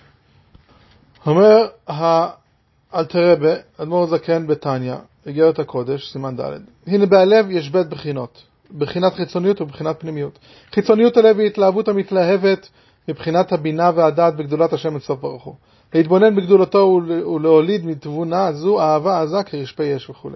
אומר 1.28 1.68
האלתרבה, 1.88 3.54
אדמו"ר 3.78 4.06
זקן 4.06 4.48
בתניא, 4.48 4.96
איגרת 5.26 5.60
הקודש, 5.60 6.12
סימן 6.12 6.36
ד', 6.36 6.60
הנה 6.88 7.06
בהלב 7.06 7.52
יש 7.52 7.70
בית 7.70 7.88
בחינות, 7.88 8.44
בחינת 8.78 9.14
חיצוניות 9.14 9.62
ובחינת 9.62 9.96
פנימיות. 10.00 10.40
חיצוניות 10.76 11.18
הלב 11.18 11.40
היא 11.40 11.48
התלהבות 11.48 11.88
המתלהבת 11.88 12.70
מבחינת 13.08 13.52
הבינה 13.52 13.92
והדעת 13.96 14.36
בגדולת 14.36 14.74
השם 14.74 14.96
אצלו 14.96 15.18
ברוך 15.18 15.44
הוא. 15.44 15.56
להתבונן 15.94 16.36
בגדולתו 16.36 17.00
ולהוליד 17.08 17.86
מתבונה 17.86 18.52
זו 18.54 18.82
אהבה 18.82 19.22
עזה 19.22 19.44
כרשפי 19.46 19.96
אש 19.96 20.10
וכו'. 20.10 20.30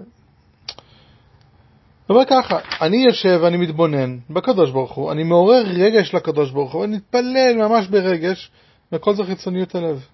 אומר 2.08 2.24
ככה, 2.30 2.58
אני 2.80 2.96
יושב 2.96 3.38
ואני 3.42 3.56
מתבונן 3.56 4.18
בקדוש 4.30 4.70
ברוך 4.70 4.92
הוא, 4.92 5.12
אני 5.12 5.22
מעורר 5.22 5.62
רגש 5.66 6.14
לקדוש 6.14 6.50
ברוך 6.50 6.72
הוא, 6.72 6.84
אני 6.84 6.96
מתפלל 6.96 7.54
ממש 7.56 7.86
ברגש, 7.86 8.50
וכל 8.92 9.14
זה 9.14 9.24
חיצוניות 9.24 9.74
הלב. 9.74 10.06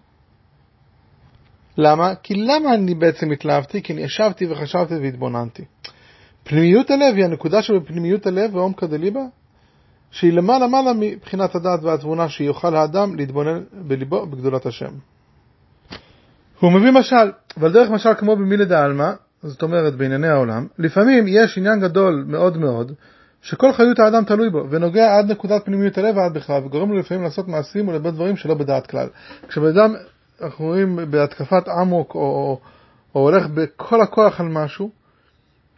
למה? 1.78 2.14
כי 2.22 2.34
למה 2.34 2.74
אני 2.74 2.94
בעצם 2.94 3.30
התלהבתי? 3.30 3.82
כי 3.82 3.92
אני 3.92 4.02
ישבתי 4.02 4.46
וחשבתי 4.46 4.94
והתבוננתי. 4.94 5.64
פנימיות 6.44 6.90
הלב 6.90 7.14
היא 7.16 7.24
הנקודה 7.24 7.62
שבפנימיות 7.62 8.26
הלב 8.26 8.54
ועומקא 8.54 8.86
דליבה, 8.86 9.20
שהיא 10.10 10.32
למעלה 10.32 10.66
מעלה 10.66 10.92
מבחינת 10.92 11.54
הדעת 11.54 11.82
והתבונה 11.82 12.28
שיוכל 12.28 12.76
האדם 12.76 13.16
להתבונן 13.16 13.62
בליבו 13.72 14.26
בגדולת 14.26 14.66
השם. 14.66 14.90
הוא 16.60 16.72
מביא 16.72 16.90
משל, 16.90 17.30
אבל 17.56 17.72
דרך 17.72 17.90
משל 17.90 18.14
כמו 18.14 18.36
במילי 18.36 18.64
דעלמא, 18.64 19.10
זאת 19.42 19.62
אומרת 19.62 19.94
בענייני 19.94 20.28
העולם, 20.28 20.66
לפעמים 20.78 21.24
יש 21.28 21.58
עניין 21.58 21.80
גדול 21.80 22.24
מאוד 22.28 22.56
מאוד, 22.56 22.92
שכל 23.42 23.72
חיות 23.72 23.98
האדם 23.98 24.24
תלוי 24.24 24.50
בו, 24.50 24.70
ונוגע 24.70 25.18
עד 25.18 25.30
נקודת 25.30 25.64
פנימיות 25.64 25.98
הלב 25.98 26.16
ועד 26.16 26.34
בכלל, 26.34 26.64
וגורם 26.64 26.92
לו 26.92 26.98
לפעמים 26.98 27.24
לעשות 27.24 27.48
מעשים 27.48 27.88
ולבד 27.88 28.14
דברים 28.14 28.36
שלא 28.36 28.54
בדעת 28.54 28.86
כלל. 28.86 29.08
כשבן 29.48 29.66
אדם, 29.66 29.94
אנחנו 30.42 30.64
רואים 30.64 30.98
בהתקפת 31.10 31.68
אמוק, 31.82 32.14
או, 32.14 32.60
או, 33.14 33.20
הולך 33.20 33.46
בכל 33.46 34.00
הכוח 34.00 34.40
על 34.40 34.48
משהו, 34.48 34.90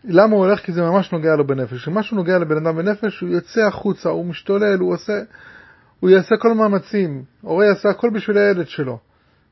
למה 0.04 0.36
הוא 0.36 0.44
הולך? 0.44 0.60
כי 0.60 0.72
זה 0.72 0.82
ממש 0.82 1.12
נוגע 1.12 1.36
לו 1.36 1.46
בנפש. 1.46 1.72
כשמשהו 1.72 2.16
נוגע 2.16 2.38
לבן 2.38 2.66
אדם 2.66 2.76
בנפש, 2.76 3.20
הוא 3.20 3.28
יוצא 3.28 3.60
החוצה, 3.66 4.08
הוא 4.08 4.26
משתולל, 4.26 4.78
הוא 4.78 4.94
עושה, 4.94 5.22
הוא 6.00 6.10
יעשה 6.10 6.36
כל 6.36 6.54
מאמצים, 6.54 7.24
הורה 7.40 7.66
יעשה 7.66 7.88
הכל 7.88 8.10
בשביל 8.10 8.38
הילד 8.38 8.68
שלו. 8.68 8.98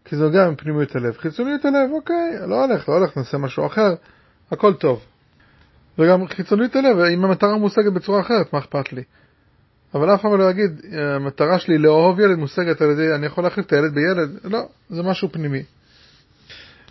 כי 0.04 0.16
זה 0.16 0.24
נוגע 0.24 0.50
מפנימיות 0.50 0.96
הלב. 0.96 1.16
חיצוניות 1.16 1.64
הלב, 1.64 1.90
אוקיי, 1.92 2.38
לא 2.46 2.64
הולך, 2.64 2.88
לא 2.88 2.94
הולך, 2.94 3.16
נעשה 3.16 3.38
משהו 3.38 3.66
אחר, 3.66 3.94
הכל 4.50 4.74
טוב. 4.74 5.00
וגם 5.98 6.26
חיצוניות 6.26 6.76
הלב, 6.76 6.98
אם 6.98 7.24
המטרה 7.24 7.58
מושגת 7.58 7.92
בצורה 7.92 8.20
אחרת, 8.20 8.52
מה 8.52 8.58
אכפת 8.58 8.92
לי? 8.92 9.02
אבל 9.94 10.14
אף 10.14 10.22
פעם 10.22 10.38
לא 10.38 10.50
אגיד, 10.50 10.80
המטרה 11.16 11.58
שלי 11.58 11.78
לאהוב 11.78 12.20
ילד 12.20 12.38
מושגת 12.38 12.80
על 12.82 12.90
ידי, 12.90 13.14
אני 13.14 13.26
יכול 13.26 13.44
להחליף 13.44 13.66
את 13.66 13.72
הילד 13.72 13.94
בילד, 13.94 14.30
לא, 14.44 14.68
זה 14.90 15.02
משהו 15.02 15.28
פנימי. 15.32 15.62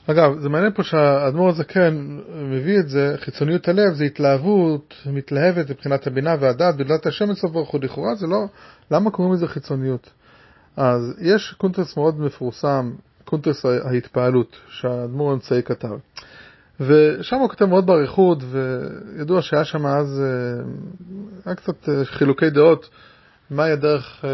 אגב, 0.07 0.39
זה 0.39 0.49
מעניין 0.49 0.73
פה 0.73 0.83
שהאדמו"ר 0.83 1.49
הזקן 1.49 2.19
מביא 2.51 2.79
את 2.79 2.89
זה, 2.89 3.15
חיצוניות 3.19 3.67
הלב 3.67 3.93
זה 3.93 4.03
התלהבות 4.03 4.93
מתלהבת 5.05 5.69
מבחינת 5.69 6.07
הבינה 6.07 6.35
והדעת, 6.39 6.77
בגלל 6.77 6.97
השם 7.05 7.31
אצלו 7.31 7.49
ברוך 7.49 7.69
הוא 7.69 7.81
לכאורה, 7.83 8.15
זה 8.15 8.27
לא, 8.27 8.45
למה 8.91 9.11
קוראים 9.11 9.33
לזה 9.33 9.47
חיצוניות? 9.47 10.09
אז 10.77 11.13
יש 11.19 11.55
קונטרס 11.57 11.97
מאוד 11.97 12.19
מפורסם, 12.19 12.91
קונטרס 13.25 13.65
ההתפעלות, 13.65 14.57
שהאדמו"ר 14.69 15.31
האמצעי 15.31 15.63
כתב. 15.63 15.97
ושם 16.79 17.35
הוא 17.35 17.49
כותב 17.49 17.65
מאוד 17.65 17.85
באריכות, 17.85 18.37
וידוע 18.41 19.41
שהיה 19.41 19.65
שם 19.65 19.85
אז, 19.85 20.21
אה, 20.21 20.63
היה 21.45 21.55
קצת 21.55 21.89
אה, 21.89 22.05
חילוקי 22.05 22.49
דעות, 22.49 22.89
מהי 23.49 23.71
הדרך 23.71 24.25
אה, 24.25 24.29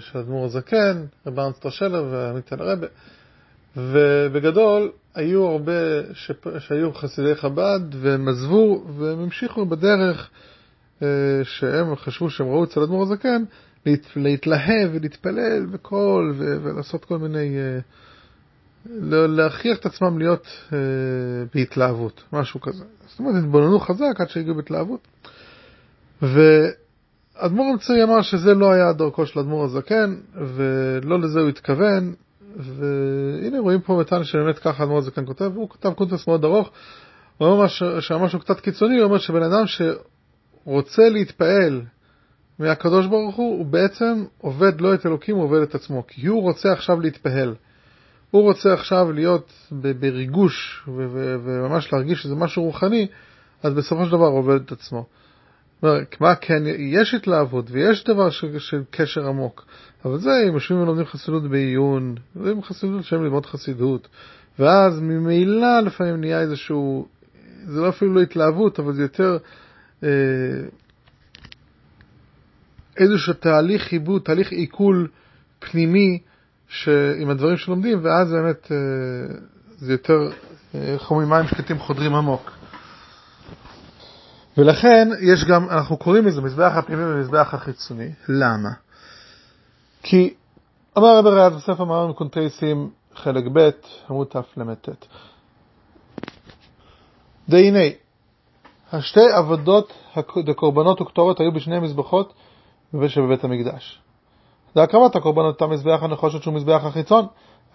של 0.00 0.18
האדמו"ר 0.18 0.44
הזקן, 0.44 1.04
רב 1.26 1.38
ארנסטר 1.38 1.70
שלר 1.70 2.06
ועמית 2.10 2.52
אל 2.52 2.68
הרבה. 2.68 2.86
ובגדול, 3.76 4.90
היו 5.14 5.46
הרבה 5.46 5.72
ש... 6.14 6.30
שהיו 6.58 6.92
חסידי 6.92 7.34
חב"ד, 7.34 7.80
והם 7.90 8.28
עזבו, 8.28 8.84
והם 8.98 9.18
המשיכו 9.18 9.66
בדרך 9.66 10.30
שהם 11.42 11.96
חשבו 11.96 12.30
שהם 12.30 12.46
ראו 12.46 12.64
אצל 12.64 12.80
אדמו"ר 12.80 13.02
הזקן, 13.02 13.44
להת... 13.86 14.06
להתלהב 14.16 14.90
ולהתפלל 14.92 15.66
בקול 15.66 16.34
ו... 16.38 16.56
ולעשות 16.62 17.04
כל 17.04 17.18
מיני... 17.18 17.56
להכריח 19.28 19.78
את 19.78 19.86
עצמם 19.86 20.18
להיות 20.18 20.46
אה, 20.72 20.78
בהתלהבות, 21.54 22.22
משהו 22.32 22.60
כזה. 22.60 22.84
זאת 23.06 23.18
אומרת, 23.18 23.34
התבוננו 23.44 23.80
חזק 23.80 24.20
עד 24.20 24.28
שהגיעו 24.28 24.56
בהתלהבות. 24.56 25.08
ואדמו"ר 26.22 27.66
המצרי 27.72 28.02
אמר 28.02 28.22
שזה 28.22 28.54
לא 28.54 28.72
היה 28.72 28.92
דרכו 28.92 29.26
של 29.26 29.40
אדמו"ר 29.40 29.64
הזקן, 29.64 30.16
ולא 30.34 31.20
לזה 31.20 31.40
הוא 31.40 31.48
התכוון, 31.48 32.14
והנה 32.56 33.58
רואים 33.60 33.80
פה 33.80 33.98
מתן 34.00 34.24
שבאמת 34.24 34.58
ככה 34.58 34.82
אדמו"ר 34.82 34.98
הזקן 34.98 35.26
כותב, 35.26 35.52
הוא 35.54 35.70
כתב 35.70 35.92
קונטרס 35.92 36.26
מאוד 36.26 36.44
ארוך, 36.44 36.70
הוא 37.38 37.48
אומר 37.48 37.66
שהיה 38.00 38.20
משהו 38.20 38.40
קצת 38.40 38.60
קיצוני, 38.60 38.96
הוא 38.96 39.04
אומר 39.04 39.18
שבן 39.18 39.42
אדם 39.42 39.64
שרוצה 39.66 41.08
להתפעל 41.08 41.82
מהקדוש 42.58 43.06
ברוך 43.06 43.36
הוא, 43.36 43.58
הוא 43.58 43.66
בעצם 43.66 44.24
עובד 44.38 44.80
לא 44.80 44.94
את 44.94 45.06
אלוקים, 45.06 45.36
הוא 45.36 45.44
עובד 45.44 45.62
את 45.62 45.74
עצמו, 45.74 46.06
כי 46.06 46.26
הוא 46.26 46.42
רוצה 46.42 46.72
עכשיו 46.72 47.00
להתפעל. 47.00 47.54
הוא 48.30 48.42
רוצה 48.42 48.72
עכשיו 48.74 49.12
להיות 49.12 49.52
בריגוש 50.00 50.84
וממש 50.88 51.92
להרגיש 51.92 52.22
שזה 52.22 52.34
משהו 52.34 52.62
רוחני, 52.62 53.06
אז 53.62 53.74
בסופו 53.74 54.04
של 54.06 54.10
דבר 54.10 54.26
עובד 54.26 54.60
את 54.60 54.72
עצמו. 54.72 55.06
מה 56.20 56.34
כן, 56.40 56.62
יש 56.78 57.14
התלהבות 57.14 57.70
ויש 57.70 58.04
דבר 58.04 58.30
של, 58.30 58.58
של 58.58 58.82
קשר 58.90 59.28
עמוק, 59.28 59.66
אבל 60.04 60.18
זה 60.18 60.30
אם 60.48 60.54
יושבים 60.54 60.80
ולומדים 60.80 61.06
חסידות 61.06 61.50
בעיון, 61.50 62.14
לומדים 62.36 62.62
חסידות 62.62 63.04
שהם 63.04 63.24
ללמוד 63.24 63.46
חסידות, 63.46 64.08
ואז 64.58 65.00
ממילא 65.00 65.80
לפעמים 65.80 66.20
נהיה 66.20 66.40
איזשהו, 66.40 67.08
זה 67.64 67.80
לא 67.80 67.88
אפילו 67.88 68.14
לא 68.14 68.20
התלהבות, 68.20 68.80
אבל 68.80 68.92
זה 68.92 69.02
יותר 69.02 69.38
אה, 70.02 70.08
איזשהו 72.96 73.32
תהליך 73.32 73.82
חיבוד, 73.82 74.22
תהליך 74.22 74.52
עיכול 74.52 75.08
פנימי 75.58 76.18
עם 77.20 77.30
הדברים 77.30 77.56
שלומדים, 77.56 78.04
ואז 78.04 78.32
באמת 78.32 78.72
אה, 78.72 78.76
זה 79.76 79.92
יותר, 79.92 80.30
איך 80.74 81.10
אומרים, 81.10 81.28
מים 81.28 81.46
שקטים 81.46 81.78
חודרים 81.78 82.14
עמוק. 82.14 82.50
ולכן 84.58 85.08
יש 85.20 85.44
גם, 85.44 85.68
אנחנו 85.70 85.96
קוראים 85.96 86.26
לזה 86.26 86.40
מזבח 86.40 86.72
הפנימי 86.74 87.04
ומזבח 87.04 87.54
החיצוני. 87.54 88.10
למה? 88.28 88.70
כי 90.02 90.34
אמר 90.98 91.18
רבי 91.18 91.28
ריאד 91.28 91.52
בספר 91.52 91.84
מאמרים 91.84 92.12
קונטייסים, 92.12 92.90
חלק 93.14 93.44
ב', 93.52 93.70
עמוד 94.10 94.26
תל"ט. 94.26 94.88
דהנה, 97.48 97.88
השתי 98.92 99.30
עבודות 99.36 99.92
הקורבנות 100.48 101.00
וקטורת 101.00 101.40
היו 101.40 101.52
בשני 101.52 101.78
מזבחות 101.78 102.32
שבבית 103.08 103.44
המקדש. 103.44 104.00
זה 104.78 104.82
הקרבת 104.82 105.16
הקורבנות 105.16 105.54
אותה 105.54 105.66
מזבח 105.66 105.98
הנחושת 106.02 106.42
שהוא 106.42 106.54
מזבח 106.54 106.84
החיצון, 106.84 107.26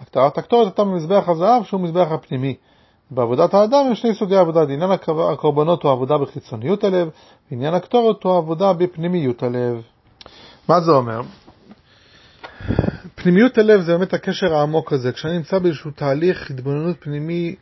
הקטרת 0.01 0.37
הקטורת 0.37 0.65
אותה 0.65 0.83
מזבח 0.83 1.29
הזהב 1.29 1.63
שהוא 1.63 1.81
מזבח 1.81 2.07
הפנימי. 2.11 2.55
בעבודת 3.11 3.53
האדם 3.53 3.91
יש 3.91 4.01
שני 4.01 4.13
סוגי 4.13 4.35
עבודה, 4.35 4.61
עניין 4.61 4.91
הקורבנות 5.31 5.83
הוא 5.83 5.91
עבודה 5.91 6.17
בחיצוניות 6.17 6.83
הלב, 6.83 7.09
ועניין 7.51 7.73
הקטורת 7.73 8.23
הוא 8.23 8.37
עבודה 8.37 8.73
בפנימיות 8.73 9.43
הלב. 9.43 9.81
מה 10.67 10.81
זה 10.81 10.91
אומר? 10.91 11.21
פנימיות 13.15 13.57
הלב 13.57 13.81
זה 13.81 13.97
באמת 13.97 14.13
הקשר 14.13 14.53
העמוק 14.53 14.93
הזה, 14.93 15.11
כשאני 15.11 15.33
נמצא 15.37 15.59
באיזשהו 15.59 15.91
תהליך 15.91 16.51
התבוננות 16.51 16.95
פנימי, 16.99 17.55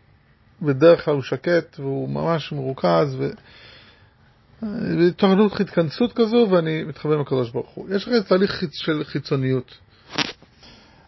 בדרך 0.61 1.05
כלל 1.05 1.13
הוא 1.13 1.23
שקט 1.23 1.79
והוא 1.79 2.09
ממש 2.09 2.51
מרוכז, 2.51 3.15
ו... 3.19 3.29
תורנות 5.15 5.61
התכנסות 5.61 6.13
כזו 6.13 6.47
ואני 6.51 6.83
מתחבר 6.83 7.13
עם 7.13 7.21
הקדוש 7.21 7.49
ברוך 7.49 7.69
הוא. 7.69 7.87
יש 7.95 8.07
הרי 8.07 8.23
תהליך 8.23 8.63
של 8.71 9.03
חיצוניות. 9.03 9.77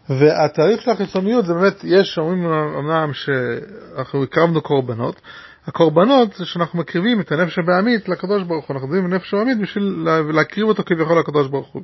והתהליך 0.08 0.82
של 0.82 0.90
החיצוניות 0.90 1.46
זה 1.46 1.54
באמת, 1.54 1.84
יש, 1.84 2.18
אומרים 2.18 2.46
אמנם 2.52 3.12
שאנחנו 3.12 4.22
הקרבנו 4.22 4.60
קורבנות, 4.60 5.20
הקורבנות 5.66 6.34
זה 6.34 6.44
שאנחנו 6.44 6.78
מקריבים 6.78 7.20
את 7.20 7.32
הנפש 7.32 7.58
הבעמית 7.58 8.08
לקדוש 8.08 8.42
ברוך 8.42 8.66
הוא, 8.66 8.74
אנחנו 8.74 8.88
עובדים 8.88 9.10
בנפש 9.10 9.34
הבעמית 9.34 9.58
בשביל 9.58 10.06
להקריב 10.32 10.68
אותו 10.68 10.82
כביכול 10.86 11.18
לקדוש 11.18 11.48
ברוך 11.48 11.68
הוא. 11.68 11.82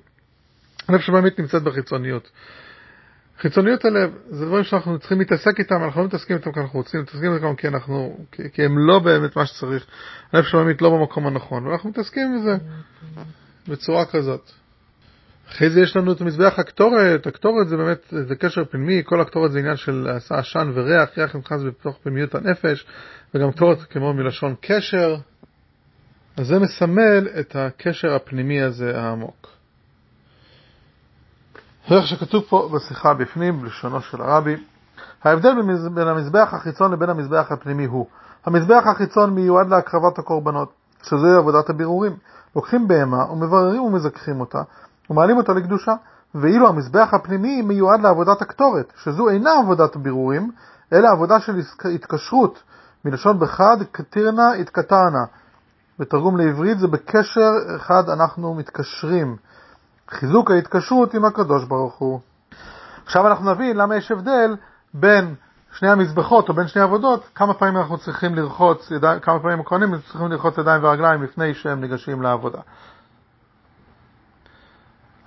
הנפש 0.88 1.08
הבעמית 1.08 1.38
נמצאת 1.38 1.62
בחיצוניות. 1.62 2.30
חיצוניות 3.40 3.84
הלב, 3.84 4.10
זה 4.30 4.46
דברים 4.46 4.64
שאנחנו 4.64 4.98
צריכים 4.98 5.18
להתעסק 5.18 5.58
איתם, 5.58 5.84
אנחנו 5.84 6.00
לא 6.00 6.06
מתעסקים 6.06 6.36
איתם 6.36 6.52
כי 6.52 6.60
אנחנו 6.60 6.78
רוצים, 6.78 7.00
מתעסקים 7.00 7.34
איתם 7.34 7.54
כי 7.54 7.68
אנחנו, 7.68 8.18
כי, 8.32 8.42
כי 8.52 8.64
הם 8.64 8.78
לא 8.78 8.98
באמת 8.98 9.36
מה 9.36 9.46
שצריך. 9.46 9.86
הנפש 10.32 10.54
העולמית 10.54 10.82
לא 10.82 10.90
במקום 10.90 11.26
הנכון, 11.26 11.66
ואנחנו 11.66 11.90
מתעסקים 11.90 12.26
עם 12.26 12.42
זה 12.42 12.56
בצורה 13.68 14.04
כזאת. 14.04 14.50
אחרי 15.48 15.70
זה 15.70 15.80
יש 15.80 15.96
לנו 15.96 16.12
את 16.12 16.20
מזבח 16.20 16.58
הקטורת, 16.58 17.26
הקטורת 17.26 17.68
זה 17.68 17.76
באמת, 17.76 18.06
זה 18.28 18.36
קשר 18.36 18.64
פנימי, 18.64 19.02
כל 19.04 19.20
הקטורת 19.20 19.52
זה 19.52 19.58
עניין 19.58 19.76
של 19.76 20.08
עשן 20.30 20.70
וריח, 20.74 21.18
ריח 21.18 21.36
נכנס 21.36 21.62
בתוך 21.62 21.98
פנימיות 22.02 22.34
הנפש, 22.34 22.86
וגם 23.34 23.52
קטורת 23.52 23.82
כמו 23.82 24.12
מלשון 24.12 24.54
קשר, 24.60 25.16
אז 26.36 26.46
זה 26.46 26.58
מסמל 26.58 27.28
את 27.40 27.56
הקשר 27.56 28.14
הפנימי 28.14 28.60
הזה 28.60 28.98
העמוק. 28.98 29.59
איך 31.90 32.06
שכתוב 32.06 32.44
פה 32.48 32.68
בשיחה 32.74 33.14
בפנים, 33.14 33.60
בלשונו 33.60 34.00
של 34.00 34.22
הרבי, 34.22 34.56
ההבדל 35.24 35.54
בין 35.94 36.08
המזבח 36.08 36.48
החיצון 36.52 36.92
לבין 36.92 37.10
המזבח 37.10 37.52
הפנימי 37.52 37.84
הוא, 37.84 38.06
המזבח 38.46 38.82
החיצון 38.86 39.34
מיועד 39.34 39.68
להקרבת 39.68 40.18
הקורבנות, 40.18 40.72
שזה 41.02 41.36
עבודת 41.38 41.70
הבירורים. 41.70 42.16
לוקחים 42.56 42.88
בהמה 42.88 43.32
ומבררים 43.32 43.82
ומזכחים 43.82 44.40
אותה, 44.40 44.62
ומעלים 45.10 45.36
אותה 45.36 45.52
לקדושה, 45.52 45.92
ואילו 46.34 46.68
המזבח 46.68 47.08
הפנימי 47.14 47.62
מיועד 47.62 48.00
לעבודת 48.00 48.42
הקטורת, 48.42 48.92
שזו 49.02 49.28
אינה 49.28 49.50
עבודת 49.58 49.96
בירורים, 49.96 50.50
אלא 50.92 51.08
עבודה 51.08 51.40
של 51.40 51.60
התקשרות, 51.94 52.62
מלשון 53.04 53.38
בחד, 53.38 53.76
קטירנה 53.92 54.52
התקטרנה. 54.52 55.24
בתרגום 55.98 56.36
לעברית 56.36 56.78
זה 56.78 56.88
בקשר 56.88 57.50
אחד 57.76 58.08
אנחנו 58.08 58.54
מתקשרים. 58.54 59.36
חיזוק 60.10 60.50
ההתקשרות 60.50 61.14
עם 61.14 61.24
הקדוש 61.24 61.64
ברוך 61.64 61.94
הוא. 61.94 62.20
עכשיו 63.04 63.26
אנחנו 63.26 63.52
נבין 63.52 63.76
למה 63.76 63.96
יש 63.96 64.10
הבדל 64.10 64.56
בין 64.94 65.34
שני 65.72 65.90
המזבחות 65.90 66.48
או 66.48 66.54
בין 66.54 66.68
שני 66.68 66.82
עבודות, 66.82 67.28
כמה 67.34 67.54
פעמים 67.54 67.76
אנחנו 67.76 67.98
צריכים 67.98 68.34
לרחוץ, 68.34 68.92
כמה 69.22 69.40
פעמים 69.40 69.60
הכהנים 69.60 69.98
צריכים 69.98 70.26
לרחוץ 70.26 70.58
ידיים 70.58 70.84
ורגליים 70.84 71.22
לפני 71.22 71.54
שהם 71.54 71.80
ניגשים 71.80 72.22
לעבודה. 72.22 72.58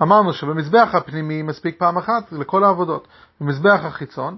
אמרנו 0.02 0.34
שבמזבח 0.34 0.90
הפנימי 0.94 1.42
מספיק 1.42 1.80
פעם 1.80 1.98
אחת 1.98 2.32
לכל 2.32 2.64
העבודות. 2.64 3.08
במזבח 3.42 3.80
החיצון, 3.84 4.38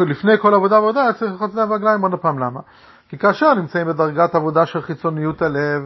לפני 0.00 0.38
כל 0.38 0.54
עבודה 0.54 0.74
ועבודה 0.74 1.12
צריך 1.12 1.32
לרחוץ 1.32 1.52
ידיים 1.52 1.70
ורגליים 1.70 2.02
עוד 2.02 2.14
פעם. 2.14 2.38
למה? 2.38 2.60
כי 3.08 3.18
כאשר 3.18 3.54
נמצאים 3.54 3.86
בדרגת 3.86 4.34
עבודה 4.34 4.66
של 4.66 4.82
חיצוניות 4.82 5.42
הלב, 5.42 5.82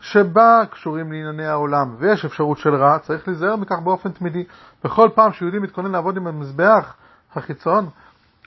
שבה 0.00 0.62
קשורים 0.70 1.12
לענייני 1.12 1.46
העולם, 1.46 1.96
ויש 1.98 2.24
אפשרות 2.24 2.58
של 2.58 2.74
רע, 2.74 2.98
צריך 2.98 3.28
להיזהר 3.28 3.56
מכך 3.56 3.78
באופן 3.84 4.12
תמידי. 4.12 4.44
בכל 4.84 5.08
פעם 5.14 5.32
שיהודי 5.32 5.58
מתכונן 5.58 5.92
לעבוד 5.92 6.16
עם 6.16 6.26
המזבח 6.26 6.94
החיצון, 7.34 7.88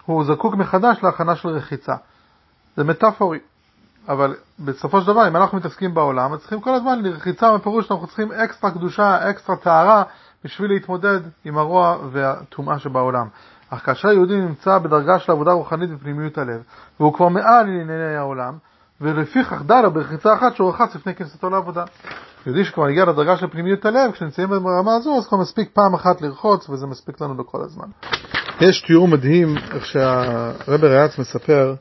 הוא 0.05 0.24
זקוק 0.24 0.55
מחדש 0.55 1.03
להכנה 1.03 1.36
של 1.36 1.50
רחיצה. 1.50 1.96
זה 2.77 2.84
מטאפורי, 2.84 3.39
אבל 4.08 4.36
בסופו 4.60 5.01
של 5.01 5.08
דבר, 5.08 5.27
אם 5.27 5.36
אנחנו 5.36 5.58
מתעסקים 5.58 5.93
בעולם, 5.93 6.34
אז 6.34 6.39
צריכים 6.39 6.62
כל 6.62 6.74
הזמן 6.74 7.01
לרחיצה 7.01 7.58
בפירוש 7.58 7.88
שאנחנו 7.88 8.08
צריכים 8.08 8.31
אקסטרה 8.31 8.72
קדושה, 8.72 9.29
אקסטרה 9.29 9.55
טהרה, 9.55 10.03
בשביל 10.43 10.72
להתמודד 10.72 11.20
עם 11.46 11.58
הרוע 11.58 11.98
והטומאה 12.12 12.79
שבעולם. 12.79 13.27
אך 13.70 13.86
כאשר 13.86 14.08
יהודי 14.08 14.36
נמצא 14.36 14.77
בדרגה 14.77 15.20
של 15.20 15.31
עבודה 15.31 15.51
רוחנית 15.51 15.89
בפנימיות 15.89 16.38
הלב, 16.38 16.63
והוא 17.00 17.13
כבר 17.13 17.27
מעל 17.27 17.65
לענייני 17.65 18.15
העולם, 18.15 18.58
ולפיכך 19.01 19.62
לו 19.84 19.91
ברחיצה 19.91 20.34
אחת 20.34 20.55
שהוא 20.55 20.70
רחץ 20.70 20.96
לפני 20.96 21.15
כניסתו 21.15 21.50
לעבודה. 21.50 21.84
יהודי 22.46 22.65
שכבר 22.65 22.86
הגיע 22.86 23.05
לדרגה 23.05 23.38
של 23.38 23.48
פנימיות 23.48 23.86
הלב, 23.86 24.12
כשנמצאים 24.12 24.50
ברמה 24.50 24.96
הזו, 24.96 25.17
אז 25.17 25.27
כבר 25.27 25.38
מספיק 25.38 25.70
פעם 25.74 25.93
אחת 25.93 26.22
לרחוץ, 26.22 26.70
וזה 26.70 26.88
מספיק 26.88 27.22
לנו 27.22 27.41
לכל 27.41 27.62
הזמן. 27.63 27.88
יש 28.62 28.81
תיאור 28.81 29.08
מדהים, 29.08 29.58
איך 29.58 29.86
שהרבר 29.86 30.88
ריאץ 30.88 31.17
מספר, 31.17 31.75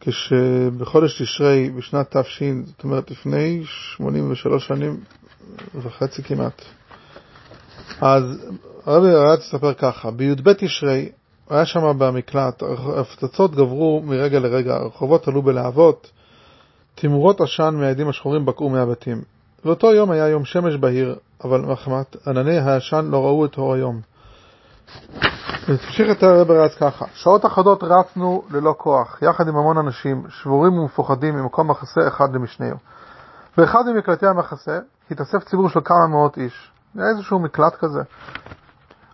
כשבחודש 0.00 1.22
תשרי 1.22 1.70
בשנת 1.70 2.16
תש, 2.16 2.42
זאת 2.64 2.84
אומרת 2.84 3.10
לפני 3.10 3.62
83 3.64 4.66
שנים 4.66 4.96
וחצי 5.74 6.22
כמעט, 6.22 6.62
אז 8.00 8.24
הרבי 8.86 9.14
ריאץ 9.14 9.38
מספר 9.38 9.74
ככה, 9.74 10.10
בי"ב 10.10 10.52
תשרי, 10.52 11.08
היה 11.50 11.66
שם 11.66 11.98
במקלט, 11.98 12.62
הפצצות 12.96 13.54
גברו 13.54 14.02
מרגע 14.04 14.38
לרגע, 14.38 14.74
הרחובות 14.74 15.28
עלו 15.28 15.42
בלהבות, 15.42 16.10
תימורות 16.94 17.40
עשן 17.40 17.74
מהעדים 17.74 18.08
השחורים 18.08 18.46
בקעו 18.46 18.70
מהבתים. 18.70 19.22
באותו 19.64 19.94
יום 19.94 20.10
היה 20.10 20.28
יום 20.28 20.44
שמש 20.44 20.76
בהיר, 20.76 21.16
אבל 21.44 21.60
מחמת 21.60 22.16
ענני 22.26 22.58
העשן 22.58 23.08
לא 23.10 23.24
ראו 23.24 23.44
את 23.44 23.58
אור 23.58 23.74
היום. 23.74 24.00
ותמשיך 25.68 26.10
את 26.10 26.22
הרב 26.22 26.50
רץ 26.50 26.74
ככה, 26.74 27.04
שעות 27.14 27.46
אחדות 27.46 27.82
רצנו 27.82 28.42
ללא 28.50 28.74
כוח, 28.78 29.22
יחד 29.22 29.48
עם 29.48 29.56
המון 29.56 29.78
אנשים, 29.78 30.22
שבורים 30.28 30.72
ומפוחדים 30.72 31.34
ממקום 31.34 31.70
מחסה 31.70 32.08
אחד 32.08 32.34
למשנהו. 32.34 32.76
באחד 33.56 33.82
ממקלטי 33.86 34.26
המחסה 34.26 34.78
התאסף 35.10 35.44
ציבור 35.44 35.68
של 35.68 35.80
כמה 35.84 36.06
מאות 36.06 36.38
איש. 36.38 36.70
היה 36.94 37.08
איזשהו 37.08 37.38
מקלט 37.38 37.74
כזה. 37.78 38.00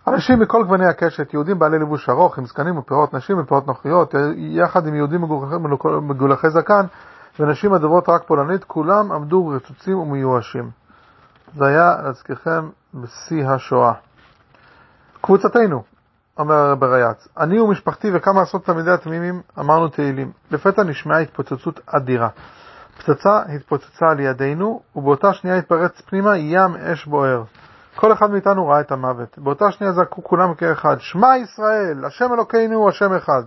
אנשים 0.07 0.39
מכל 0.39 0.63
גווני 0.63 0.85
הקשת, 0.85 1.33
יהודים 1.33 1.59
בעלי 1.59 1.79
לבוש 1.79 2.09
ארוך, 2.09 2.37
עם 2.37 2.45
זקנים 2.45 2.77
ופירות, 2.77 3.13
נשים 3.13 3.39
ופירות 3.39 3.67
נוחיות, 3.67 4.15
יחד 4.37 4.87
עם 4.87 4.95
יהודים 4.95 5.21
מגולחי 6.01 6.49
זקן 6.49 6.85
ונשים 7.39 7.73
הדוברות 7.73 8.09
רק 8.09 8.23
פולנית, 8.27 8.63
כולם 8.63 9.11
עמדו 9.11 9.47
רצוצים 9.47 9.97
ומיואשים. 9.97 10.69
זה 11.55 11.65
היה, 11.65 11.95
להזכירכם, 12.03 12.69
בשיא 12.93 13.47
השואה. 13.47 13.93
קבוצתנו, 15.21 15.83
אומר 16.37 16.55
הרב 16.55 16.83
ריאץ, 16.83 17.27
אני 17.37 17.59
ומשפחתי 17.59 18.11
וכמה 18.13 18.41
עשרות 18.41 18.65
תלמידי 18.65 18.91
התמימים 18.91 19.41
אמרנו 19.59 19.87
תהילים. 19.87 20.31
לפתע 20.51 20.83
נשמעה 20.83 21.19
התפוצצות 21.19 21.79
אדירה. 21.85 22.29
פצצה 22.97 23.41
התפוצצה 23.55 24.05
על 24.09 24.19
ידינו, 24.19 24.81
ובאותה 24.95 25.33
שנייה 25.33 25.57
התפרץ 25.57 26.01
פנימה 26.01 26.37
ים 26.37 26.75
אש 26.75 27.05
בוער. 27.05 27.43
כל 27.95 28.13
אחד 28.13 28.31
מאיתנו 28.31 28.67
ראה 28.67 28.79
את 28.79 28.91
המוות. 28.91 29.37
באותה 29.37 29.71
שנייה 29.71 29.93
זעקו 29.93 30.23
כולם 30.23 30.53
כאחד, 30.53 30.95
שמע 30.99 31.37
ישראל, 31.37 32.05
השם 32.05 32.33
אלוקינו 32.33 32.75
הוא 32.75 32.89
השם 32.89 33.13
אחד. 33.13 33.43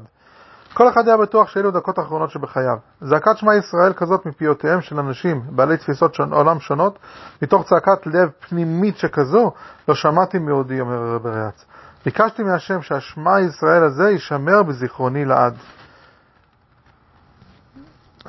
כל 0.74 0.88
אחד 0.88 1.08
היה 1.08 1.16
בטוח 1.16 1.48
שאלו 1.48 1.70
דקות 1.70 1.98
האחרונות 1.98 2.30
שבחייו. 2.30 2.76
זעקת 3.00 3.36
שמע 3.36 3.54
ישראל 3.54 3.92
כזאת 3.92 4.26
מפיותיהם 4.26 4.80
של 4.80 4.98
אנשים 4.98 5.42
בעלי 5.50 5.76
תפיסות 5.76 6.14
שונ... 6.14 6.32
עולם 6.32 6.60
שונות, 6.60 6.98
מתוך 7.42 7.64
צעקת 7.68 8.06
לב 8.06 8.30
פנימית 8.48 8.96
שכזו, 8.96 9.52
לא 9.88 9.94
שמעתי 9.94 10.38
מעודי, 10.38 10.80
אומר 10.80 10.94
הרב 10.94 11.26
ריאץ. 11.26 11.64
ביקשתי 12.04 12.42
מהשם 12.42 12.82
שהשמע 12.82 13.40
ישראל 13.40 13.84
הזה 13.84 14.10
יישמר 14.10 14.62
בזיכרוני 14.62 15.24
לעד. 15.24 15.54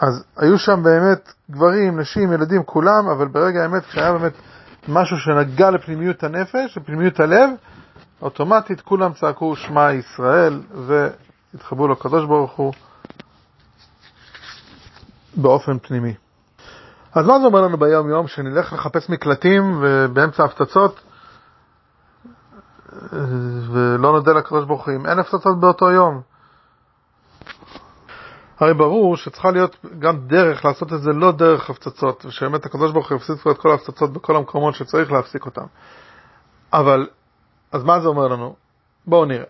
אז 0.01 0.23
היו 0.37 0.57
שם 0.57 0.83
באמת 0.83 1.33
גברים, 1.51 1.99
נשים, 1.99 2.33
ילדים, 2.33 2.63
כולם, 2.63 3.09
אבל 3.09 3.27
ברגע 3.27 3.63
האמת, 3.63 3.83
כשהיה 3.83 4.13
באמת 4.13 4.33
משהו 4.87 5.17
שנגע 5.17 5.71
לפנימיות 5.71 6.23
הנפש, 6.23 6.77
לפנימיות 6.77 7.19
הלב, 7.19 7.49
אוטומטית 8.21 8.81
כולם 8.81 9.13
צעקו 9.13 9.55
שמע 9.55 9.93
ישראל 9.93 10.61
והתחברו 10.73 11.87
לקדוש 11.87 12.25
ברוך 12.25 12.51
הוא 12.51 12.73
באופן 15.35 15.79
פנימי. 15.79 16.13
אז 17.13 17.25
מה 17.25 17.39
זה 17.39 17.45
אומר 17.45 17.61
לנו 17.61 17.77
ביום 17.77 18.09
יום? 18.09 18.27
שנלך 18.27 18.73
לחפש 18.73 19.09
מקלטים 19.09 19.79
ובאמצע 19.81 20.43
הפצצות 20.43 20.99
ולא 23.71 24.11
נודה 24.11 24.33
לקדוש 24.33 24.65
ברוך 24.65 24.85
הוא 24.87 24.95
אם 24.95 25.05
אין 25.05 25.19
הפצצות 25.19 25.59
באותו 25.59 25.91
יום. 25.91 26.21
הרי 28.59 28.73
ברור 28.73 29.17
שצריכה 29.17 29.51
להיות 29.51 29.85
גם 29.99 30.17
דרך 30.27 30.65
לעשות 30.65 30.93
את 30.93 31.01
זה 31.01 31.13
לא 31.13 31.31
דרך 31.31 31.69
הפצצות, 31.69 32.25
ושבאמת 32.25 32.65
הקדוש 32.65 32.91
ברוך 32.91 33.11
הוא 33.11 33.17
יפסיק 33.17 33.47
את 33.51 33.57
כל 33.57 33.71
ההפצצות 33.71 34.13
בכל 34.13 34.35
המקומות 34.35 34.75
שצריך 34.75 35.11
להפסיק 35.11 35.45
אותם. 35.45 35.65
אבל, 36.73 37.07
אז 37.71 37.83
מה 37.83 37.99
זה 37.99 38.07
אומר 38.07 38.27
לנו? 38.27 38.55
בואו 39.05 39.25
נראה. 39.25 39.45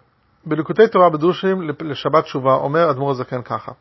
בליקוטי 0.46 0.88
תורה 0.88 1.10
בדרושים 1.10 1.70
לשבת 1.80 2.24
תשובה 2.24 2.54
אומר 2.54 2.91
אדמו"ר 2.91 3.12
הזקן 3.12 3.41
ככה: 3.41 3.72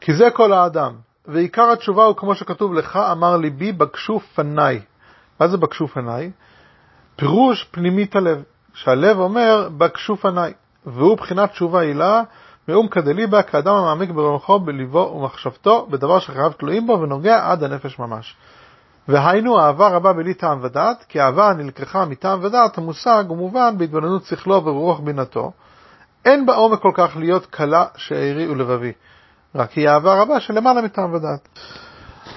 כי 0.00 0.14
זה 0.14 0.30
כל 0.30 0.52
האדם, 0.52 0.92
ועיקר 1.26 1.70
התשובה 1.70 2.04
הוא 2.04 2.16
כמו 2.16 2.34
שכתוב 2.34 2.74
לך 2.74 2.96
אמר 2.96 3.36
ליבי 3.36 3.72
בקשו 3.72 4.20
פניי. 4.34 4.80
מה 5.40 5.48
זה 5.48 5.56
בקשו 5.56 5.88
פניי? 5.88 6.30
פירוש 7.16 7.64
פנימית 7.64 8.16
הלב. 8.16 8.42
שהלב 8.74 9.18
אומר, 9.18 9.68
בקשו 9.76 10.16
פניי, 10.16 10.52
והוא 10.86 11.16
בחינת 11.16 11.50
תשובה 11.50 11.80
הילה, 11.80 12.22
מאום 12.68 12.88
כדליבה, 12.88 13.42
כאדם 13.42 13.74
המעמיק 13.74 14.10
ברוחו, 14.10 14.60
בליבו 14.60 15.12
ומחשבתו, 15.16 15.86
בדבר 15.90 16.18
שחייו 16.18 16.52
תלויים 16.58 16.86
בו 16.86 17.00
ונוגע 17.00 17.50
עד 17.50 17.64
הנפש 17.64 17.98
ממש. 17.98 18.36
והיינו 19.08 19.60
אהבה 19.60 19.88
רבה 19.88 20.12
בלי 20.12 20.34
טעם 20.34 20.58
ודעת, 20.62 21.04
כי 21.08 21.20
אהבה 21.20 21.52
נלקחה 21.52 22.04
מטעם 22.04 22.38
ודעת 22.42 22.78
המושג 22.78 23.24
ומובן 23.30 23.78
בהתבוננות 23.78 24.24
שכלו 24.24 24.64
ורוח 24.64 25.00
בינתו. 25.00 25.52
אין 26.24 26.46
בה 26.46 26.54
עומק 26.54 26.80
כל 26.82 26.92
כך 26.94 27.16
להיות 27.16 27.46
קלה 27.46 27.84
שארי 27.96 28.48
ולבבי, 28.48 28.92
רק 29.54 29.72
היא 29.72 29.88
אהבה 29.88 30.22
רבה 30.22 30.40
שלמעלה 30.40 30.82
מטעם 30.82 31.14
ודעת. 31.14 31.48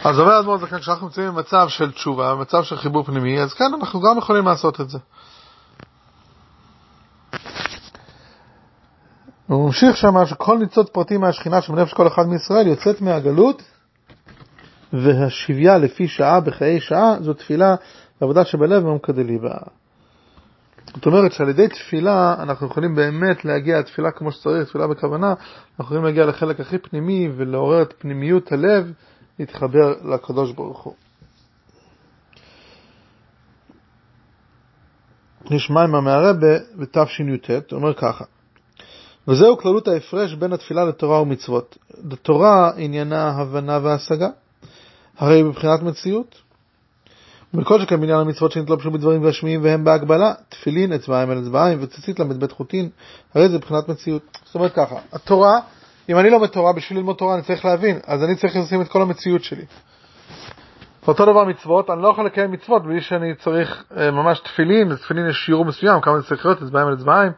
אז 0.04 0.20
אומר 0.20 0.40
אדמו"ר 0.40 0.58
זקן, 0.58 0.80
כשאנחנו 0.80 1.08
נמצאים 1.08 1.28
במצב 1.28 1.68
של 1.68 1.92
תשובה, 1.92 2.36
במצב 2.36 2.63
של 2.63 2.78
חיבור 2.78 3.04
פנימי, 3.04 3.42
אז 3.42 3.54
כן, 3.54 3.66
אנחנו 3.80 4.02
גם 4.02 4.18
יכולים 4.18 4.46
לעשות 4.46 4.82
את 4.82 4.90
זה. 4.90 4.98
הוא 9.48 9.66
ממשיך 9.66 9.98
שם 9.98 10.26
שכל 10.26 10.58
ניצוץ 10.58 10.90
פרטי 10.90 11.18
מהשכינה 11.18 11.62
שבנפש 11.62 11.94
כל 11.94 12.08
אחד 12.08 12.24
מישראל 12.28 12.68
יוצאת 12.68 13.02
מהגלות 13.02 13.64
והשביה 14.94 15.78
לפי 15.78 16.08
שעה 16.08 16.40
בחיי 16.40 16.80
שעה 16.80 17.16
זו 17.22 17.34
תפילה 17.34 17.76
לעבודה 18.22 18.46
שבלב 18.46 18.84
ממקדלי 18.84 19.38
בה. 19.38 19.58
זאת 20.96 21.06
אומרת 21.06 21.32
שעל 21.32 21.50
ידי 21.50 21.68
תפילה 21.68 22.36
אנחנו 22.40 22.68
יכולים 22.68 22.96
באמת 22.96 23.46
להגיע, 23.46 23.82
תפילה 23.82 24.12
כמו 24.12 24.32
שצריך, 24.32 24.70
תפילה 24.70 24.88
בכוונה, 24.88 25.28
אנחנו 25.28 25.84
יכולים 25.84 26.04
להגיע 26.04 26.26
לחלק 26.26 26.60
הכי 26.60 26.78
פנימי 26.78 27.30
ולעורר 27.36 27.82
את 27.82 27.94
פנימיות 27.98 28.52
הלב, 28.52 28.92
להתחבר 29.40 29.94
לקדוש 30.14 30.52
ברוך 30.52 30.84
הוא. 30.84 30.94
נשמע 35.52 35.84
עם 35.84 35.96
המערבה 35.96 36.58
בתשי"ט, 36.76 37.74
אומר 37.74 37.94
ככה: 37.94 38.26
וזהו 39.28 39.58
כללות 39.58 39.88
ההפרש 39.88 40.34
בין 40.34 40.54
התפילה 40.54 40.86
לתורה 40.86 41.22
ומצוות. 41.22 41.78
לתורה 42.12 42.72
עניינה 42.78 43.30
הבנה 43.30 43.80
והשגה, 43.84 44.28
הרי 45.18 45.44
מבחינת 45.44 45.82
מציאות. 45.82 46.42
וכל 47.54 47.82
שכן 47.82 48.00
בעניין 48.00 48.20
המצוות 48.20 48.52
שנתלבשו 48.52 48.92
בדברים 48.92 49.28
גשמיים 49.28 49.63
והם 49.63 49.84
בהגבלה, 49.84 50.34
תפילין, 50.50 50.94
אצבעיים 50.94 51.32
אל 51.32 51.40
אצבעיים 51.40 51.80
וציצית 51.82 52.20
ל"ב 52.20 52.52
חוטין, 52.52 52.90
הרי 53.34 53.50
זה 53.50 53.58
מבחינת 53.58 53.90
מציאות. 53.90 54.22
זאת 54.46 54.56
אומרת 54.56 54.74
ככה, 54.74 54.96
התורה, 55.13 55.60
אם 56.10 56.20
אני 56.20 56.30
לומד 56.30 56.48
תורה, 56.48 56.74
בשביל 56.74 56.98
ללמוד 56.98 57.16
תורה 57.16 57.36
אני 57.36 57.44
צריך 57.44 57.66
להבין, 57.66 58.00
אז 58.06 58.24
אני 58.24 58.36
צריך 58.36 58.56
לשים 58.56 58.82
את 58.82 58.88
כל 58.88 59.02
המציאות 59.02 59.44
שלי. 59.44 59.66
אותו 61.08 61.26
דבר 61.26 61.46
מצוות, 61.46 61.90
אני 61.90 62.02
לא 62.02 62.08
יכול 62.08 62.26
לקיים 62.26 62.52
מצוות 62.52 62.84
בלי 62.84 63.02
שאני 63.02 63.36
צריך 63.36 63.84
אה, 63.98 64.12
ממש 64.12 64.40
תפילין, 64.40 64.90
לתפילין 64.90 65.30
יש 65.30 65.36
שיעור 65.46 65.66
מסוים, 65.66 66.02
כמה 66.02 66.20
זה 66.20 66.28
צריך 66.28 66.46
להיות, 66.46 66.62
אצבעיים 66.62 66.88
על 66.88 66.94
אצבעיים, 66.94 67.32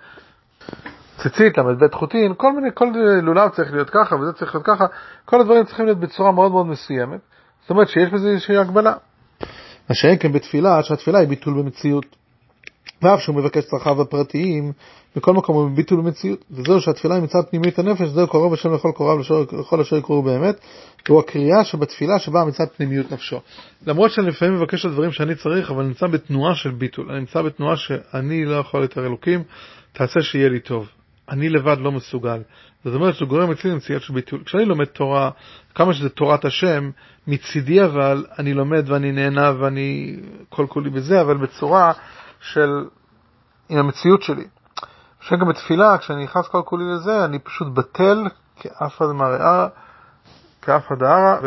ציצית, 1.23 1.58
ל"ב 1.58 1.95
חוטין, 1.95 2.34
כל 2.38 2.53
מיני, 2.53 2.69
כל 2.73 2.86
לולב 3.21 3.49
צריך 3.49 3.73
להיות 3.73 3.89
ככה 3.89 4.15
וזה 4.15 4.34
צריך 4.34 4.55
להיות 4.55 4.65
ככה, 4.65 4.86
כל 5.25 5.41
הדברים 5.41 5.65
צריכים 5.65 5.86
להיות 5.86 5.99
בצורה 5.99 6.32
מאוד 6.32 6.51
מאוד 6.51 6.65
מסוימת, 6.65 7.19
זאת 7.62 7.69
אומרת 7.69 7.89
שיש 7.89 8.10
בזה 8.10 8.29
איזושהי 8.29 8.58
הגבלה. 8.58 8.93
מה 9.89 9.95
שאין 9.95 10.17
כן 10.19 10.32
בתפילה, 10.32 10.84
שהתפילה 10.84 11.19
היא 11.19 11.27
ביטול 11.27 11.53
במציאות. 11.53 12.05
ואף 13.01 13.19
שהוא 13.19 13.36
מבקש 13.36 13.65
צרכיו 13.65 14.01
הפרטיים, 14.01 14.71
בכל 15.15 15.34
מקום 15.34 15.55
הוא 15.55 15.69
ביטול 15.75 16.01
במציאות. 16.01 16.45
וזהו 16.51 16.82
שהתפילה 16.82 17.15
היא 17.15 17.23
מצד 17.23 17.39
פנימית 17.49 17.79
הנפש, 17.79 18.08
זהו 18.08 18.27
קרוב 18.27 18.53
השם 18.53 18.73
לכל 18.73 18.91
קוריו 18.95 19.17
לכל 19.60 19.79
אשר 19.79 19.97
יקראו 19.97 20.21
באמת, 20.21 20.60
והוא 21.08 21.19
הקריאה 21.19 21.63
שבתפילה 21.63 22.19
שבאה 22.19 22.45
מצד 22.45 22.65
פנימיות 22.77 23.12
נפשו. 23.12 23.39
למרות 23.88 24.12
שאני 24.12 24.27
לפעמים 24.27 24.55
מבקש 24.55 24.86
את 24.86 24.91
הדברים 24.91 25.12
שאני 25.12 25.36
צריך, 25.36 25.71
אבל 25.71 25.79
אני 25.79 25.88
נמצא 25.88 26.08
בתנועה 26.08 26.55
של 26.55 26.71
ביטול. 26.71 27.10
אני 27.10 27.19
נמצא 27.19 27.41
בתנועה 27.41 27.77
שאני 27.77 28.45
לא 28.45 28.55
יכול 28.55 28.82
יותר 28.82 29.05
אלוקים, 29.05 29.43
תעשה 29.93 30.21
שיהיה 30.21 30.49
לי 30.49 30.60
טוב. 30.60 30.89
אני 31.30 31.50
לבד 31.50 31.78
לא 31.80 31.92
מסוגל. 31.92 32.42
זאת 32.86 32.96
אומרת 32.96 33.15
שזה 33.15 33.26
גורם 33.26 33.52
אצלי 33.52 33.72
למציאות 33.72 34.02
של 34.02 34.13
ביטול. 34.13 34.44
כשאני 34.44 34.65
לומד 34.65 34.86
תורה, 34.86 35.30
כמה 35.76 35.94
שזה 35.94 36.10
תורת 36.10 36.46
השם, 36.46 36.89
מצידי 37.28 37.86
אבל 37.86 38.26
אני 38.39 38.54
לומד 38.54 38.89
ואני 38.89 39.12
נהנה 39.12 39.52
ואני 39.60 40.20
כל 40.50 40.65
כולי 40.70 40.89
בזה, 40.89 41.22
אבל 41.22 41.38
בצורה 41.38 41.92
של, 42.42 42.86
עם 43.70 43.78
המציאות 43.78 44.22
שלי. 44.22 44.48
עכשיו 45.20 45.38
גם 45.38 45.50
בתפילה, 45.50 45.98
כשאני 45.98 46.24
נכנס 46.24 46.48
כל 46.48 46.62
כולי 46.65 46.84
לזה, 46.94 47.26
אני 47.26 47.39
פשוט 47.39 47.68
בטל 47.74 48.24
כאף 48.56 49.02
עד 49.02 49.10
מראה, 49.10 49.68
כאף 50.62 50.92
עד 50.92 51.04
הערה. 51.04 51.38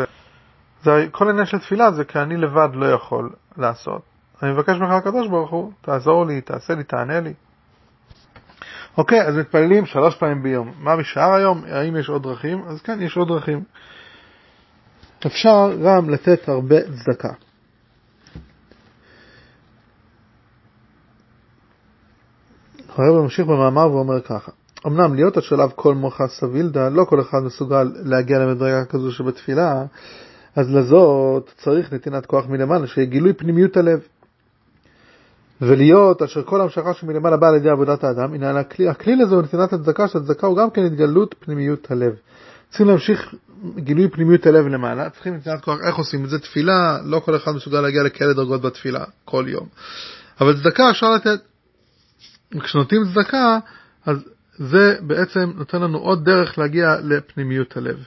כל 1.11 1.27
העניין 1.27 1.45
של 1.45 1.59
תפילה 1.59 1.91
זה 1.91 2.05
כי 2.05 2.19
אני 2.19 2.37
לבד 2.37 2.69
לא 2.73 2.85
יכול 2.85 3.29
לעשות. 3.57 4.01
אני 4.43 4.51
מבקש 4.51 4.77
ממך 4.77 4.91
הקדוש 4.91 5.27
ברוך 5.27 5.51
הוא, 5.51 5.71
תעזור 5.81 6.25
לי, 6.25 6.41
תעשה 6.41 6.75
לי, 6.75 6.83
תענה 6.83 7.19
לי. 7.19 7.33
אוקיי, 8.97 9.21
אז 9.21 9.35
מתפללים 9.35 9.85
שלוש 9.85 10.15
פעמים 10.15 10.43
ביום. 10.43 10.71
מה 10.79 10.97
בשאר 10.97 11.33
היום? 11.33 11.63
האם 11.67 11.97
יש 11.97 12.09
עוד 12.09 12.23
דרכים? 12.23 12.63
אז 12.67 12.81
כן, 12.81 13.01
יש 13.01 13.17
עוד 13.17 13.27
דרכים. 13.27 13.63
אפשר 15.25 15.71
גם 15.85 16.09
לתת 16.09 16.49
הרבה 16.49 16.75
צדקה. 16.81 17.33
הרב 22.95 23.21
ממשיך 23.21 23.45
במאמר 23.45 23.91
ואומר 23.91 24.21
ככה: 24.21 24.51
אמנם 24.87 25.15
להיות 25.15 25.37
השלב 25.37 25.71
כל 25.75 25.95
מוחה 25.95 26.27
סבילדה, 26.27 26.89
לא 26.89 27.05
כל 27.05 27.21
אחד 27.21 27.37
מסוגל 27.45 27.91
להגיע 28.03 28.39
למדרגה 28.39 28.85
כזו 28.85 29.11
שבתפילה, 29.11 29.85
אז 30.55 30.75
לזאת 30.75 31.51
צריך 31.57 31.93
נתינת 31.93 32.25
כוח 32.25 32.45
מלמעלה, 32.47 32.87
שיהיה 32.87 33.07
גילוי 33.07 33.33
פנימיות 33.33 33.77
הלב. 33.77 33.99
ולהיות 35.61 36.21
אשר 36.21 36.43
כל 36.43 36.61
המשכה 36.61 36.93
שמלמעלה 36.93 37.37
באה 37.37 37.49
על 37.49 37.55
ידי 37.55 37.69
עבודת 37.69 38.03
האדם, 38.03 38.33
הנה 38.33 38.59
הכלי, 38.59 38.89
הכלי 38.89 39.15
לזה 39.15 39.35
הוא 39.35 39.43
נתינת 39.43 39.73
הצדקה, 39.73 40.07
שהצדקה 40.07 40.47
הוא 40.47 40.57
גם 40.57 40.69
כן 40.69 40.85
התגלות 40.85 41.35
פנימיות 41.39 41.91
הלב. 41.91 42.13
צריכים 42.69 42.87
להמשיך 42.87 43.35
גילוי 43.75 44.09
פנימיות 44.09 44.45
הלב 44.45 44.67
למעלה, 44.67 45.09
צריכים 45.09 45.35
נתינת 45.35 45.61
כוח, 45.61 45.79
איך 45.87 45.95
עושים 45.95 46.25
את 46.25 46.29
זה? 46.29 46.39
תפילה, 46.39 46.97
לא 47.05 47.19
כל 47.19 47.35
אחד 47.35 47.51
מסוגל 47.51 47.81
להגיע 47.81 48.03
לכאלה 48.03 48.33
דרגות 48.33 48.61
בתפילה 48.61 49.03
כל 49.25 49.45
יום. 49.47 49.67
אבל 50.41 50.57
צדקה 50.57 50.89
אפשר 50.89 51.11
לתת. 51.11 51.39
כשנותנים 52.59 53.01
צדקה, 53.13 53.59
אז 54.05 54.17
זה 54.57 54.95
בעצם 55.01 55.51
נותן 55.55 55.81
לנו 55.81 55.97
עוד 55.97 56.25
דרך 56.25 56.57
להגיע 56.57 56.95
לפנימיות 57.03 57.77
הלב. 57.77 57.97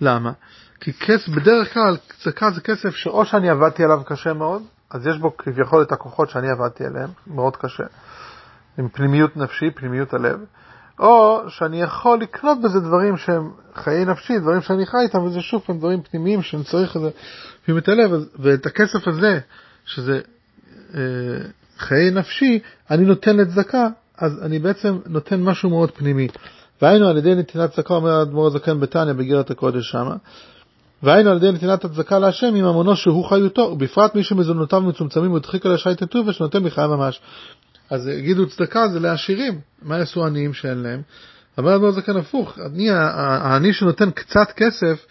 למה? 0.00 0.32
כי 0.80 0.92
כסף, 0.92 1.28
בדרך 1.28 1.74
כלל 1.74 1.96
צדקה 2.18 2.50
זה 2.50 2.60
כסף 2.60 2.90
שאו 2.96 3.24
שאני 3.24 3.50
עבדתי 3.50 3.84
עליו 3.84 4.00
קשה 4.06 4.32
מאוד, 4.32 4.62
אז 4.92 5.06
יש 5.06 5.18
בו 5.18 5.36
כביכול 5.36 5.82
את 5.82 5.92
הכוחות 5.92 6.30
שאני 6.30 6.50
עבדתי 6.50 6.84
עליהם, 6.84 7.08
מאוד 7.26 7.56
קשה, 7.56 7.84
עם 8.78 8.88
פנימיות 8.88 9.36
נפשי, 9.36 9.70
פנימיות 9.70 10.14
הלב, 10.14 10.40
או 10.98 11.40
שאני 11.48 11.82
יכול 11.82 12.20
לקנות 12.20 12.58
בזה 12.62 12.80
דברים 12.80 13.16
שהם 13.16 13.50
חיי 13.74 14.04
נפשי, 14.04 14.38
דברים 14.38 14.60
שאני 14.60 14.86
חי 14.86 14.96
איתם, 15.02 15.22
וזה 15.22 15.40
שוב 15.40 15.62
פעם 15.66 15.78
דברים 15.78 16.02
פנימיים 16.02 16.42
שאני 16.42 16.64
צריך 16.64 16.96
את 16.96 17.00
זה, 17.00 17.10
פנימיות 17.64 17.88
הלב, 17.88 18.10
ואת 18.38 18.66
הכסף 18.66 19.08
הזה, 19.08 19.38
שזה 19.84 20.20
אה, 20.94 21.00
חיי 21.78 22.10
נפשי, 22.10 22.60
אני 22.90 23.04
נותן 23.04 23.36
לצדקה, 23.36 23.88
אז 24.18 24.42
אני 24.42 24.58
בעצם 24.58 24.98
נותן 25.06 25.42
משהו 25.42 25.70
מאוד 25.70 25.90
פנימי. 25.90 26.28
והיינו 26.82 27.08
על 27.08 27.16
ידי 27.16 27.34
נתינת 27.34 27.70
צדקה, 27.70 27.94
אומר 27.94 28.10
האדמו"ר 28.10 28.46
הזקן 28.46 28.80
בתניא, 28.80 29.12
בגירת 29.12 29.50
הקודש 29.50 29.90
שמה, 29.90 30.16
והיינו 31.02 31.30
על 31.30 31.36
ידי 31.36 31.52
נתינת 31.52 31.84
הצדקה 31.84 32.18
להשם 32.18 32.46
עם 32.46 32.64
ממונו 32.64 32.96
שהוא 32.96 33.24
חיותו, 33.24 33.62
ובפרט 33.62 34.14
מי 34.14 34.22
שמזונותיו 34.22 34.80
מצומצמים 34.80 35.32
ודחיק 35.32 35.66
על 35.66 35.74
השייט 35.74 36.04
טובה 36.04 36.32
שנותן 36.32 36.62
מחייו 36.62 36.88
ממש. 36.88 37.20
אז 37.90 38.08
יגידו 38.08 38.46
צדקה 38.46 38.88
זה 38.88 39.00
לעשירים, 39.00 39.60
מה 39.82 39.98
יעשו 39.98 40.26
עניים 40.26 40.54
שאין 40.54 40.78
להם? 40.78 41.02
אבל 41.58 41.92
זה 41.92 42.02
כאן 42.02 42.16
הפוך, 42.16 42.58
אני, 42.66 42.90
העני 42.90 43.72
שנותן 43.72 44.10
קצת 44.10 44.52
כסף, 44.56 45.06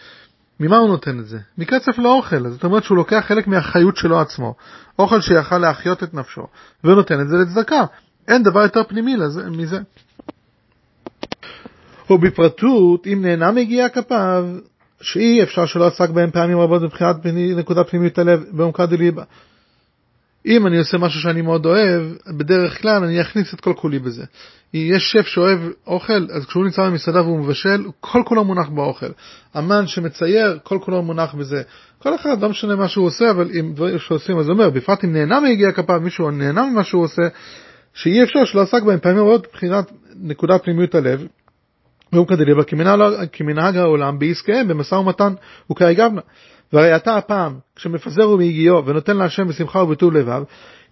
ממה 0.59 0.77
הוא 0.77 0.89
נותן 0.89 1.19
את 1.19 1.27
זה? 1.27 1.39
מכסף 1.57 1.97
לאוכל, 1.97 2.49
זאת 2.49 2.63
אומרת 2.63 2.83
שהוא 2.83 2.97
לוקח 2.97 3.23
חלק 3.27 3.47
מהחיות 3.47 3.97
שלו 3.97 4.19
עצמו, 4.19 4.55
אוכל 4.99 5.21
שיכל 5.21 5.57
להחיות 5.57 6.03
את 6.03 6.13
נפשו, 6.13 6.41
ונותן 6.83 7.21
את 7.21 7.27
זה 7.29 7.35
לצדקה. 7.37 7.85
אין 8.27 8.43
דבר 8.43 8.61
יותר 8.61 8.83
פנימי 8.83 9.17
לזה, 9.17 9.49
מזה. 9.49 9.79
ובפרטות, 12.09 13.07
אם 13.07 13.19
נהנה 13.21 13.51
מגיע 13.51 13.89
כפיו, 13.89 14.45
שאי 15.01 15.43
אפשר 15.43 15.65
שלא 15.65 15.87
עסק 15.87 16.09
בהם 16.09 16.31
פעמים 16.31 16.59
רבות 16.59 16.81
מבחינת 16.81 17.15
נקודת 17.57 17.89
פנימיות 17.89 18.17
הלב 18.17 18.43
בעומקה 18.51 18.85
דליבה. 18.85 19.23
אם 20.45 20.67
אני 20.67 20.77
עושה 20.77 20.97
משהו 20.97 21.21
שאני 21.21 21.41
מאוד 21.41 21.65
אוהב, 21.65 22.01
בדרך 22.37 22.81
כלל 22.81 23.03
אני 23.03 23.21
אכניס 23.21 23.53
את 23.53 23.61
כל 23.61 23.73
כולי 23.77 23.99
בזה. 23.99 24.23
יש 24.73 25.11
שף 25.11 25.27
שאוהב 25.27 25.59
אוכל, 25.87 26.27
אז 26.33 26.45
כשהוא 26.45 26.63
נמצא 26.63 26.89
במסעדה 26.89 27.21
והוא 27.21 27.39
מבשל, 27.39 27.83
כל 27.99 28.21
כולו 28.25 28.43
מונח 28.43 28.69
באוכל. 28.69 29.09
אמן 29.57 29.87
שמצייר, 29.87 30.59
כל 30.63 30.77
כולו 30.81 31.01
מונח 31.01 31.33
בזה. 31.33 31.61
כל 31.99 32.15
אחד, 32.15 32.41
לא 32.41 32.49
משנה 32.49 32.75
מה 32.75 32.87
שהוא 32.87 33.05
עושה, 33.05 33.31
אבל 33.31 33.49
אם 33.59 33.71
דברים 33.75 33.99
שעושים, 33.99 34.37
אז 34.37 34.45
הוא 34.47 34.53
אומר, 34.53 34.69
בפרט 34.69 35.03
אם 35.03 35.13
נהנה 35.13 35.39
מיגיע 35.39 35.71
כפיו, 35.71 35.99
מישהו 36.01 36.31
נהנה 36.31 36.65
ממה 36.65 36.83
שהוא 36.83 37.03
עושה, 37.03 37.21
שאי 37.93 38.23
אפשר 38.23 38.45
שלא 38.45 38.61
עסק 38.61 38.83
בהם 38.83 38.99
פעמים 38.99 39.19
רבות 39.19 39.47
מבחינת 39.47 39.91
נקודת 40.15 40.63
פנימיות 40.63 40.95
הלב, 40.95 41.27
והוא 42.13 42.27
כדליבה 42.27 42.63
כמנהג 43.31 43.77
העולם 43.77 44.19
בעסקיהם 44.19 44.67
במשא 44.67 44.95
ומתן 44.95 45.33
וכהגבנה. 45.71 46.21
והרי 46.73 46.95
אתה 46.95 47.17
הפעם, 47.17 47.59
כשמפזר 47.75 48.23
הוא 48.23 48.37
מיגיעו 48.37 48.85
ונותן 48.85 49.17
להשם 49.17 49.47
בשמחה 49.47 49.79
ובטוב 49.79 50.13
לבב, 50.13 50.43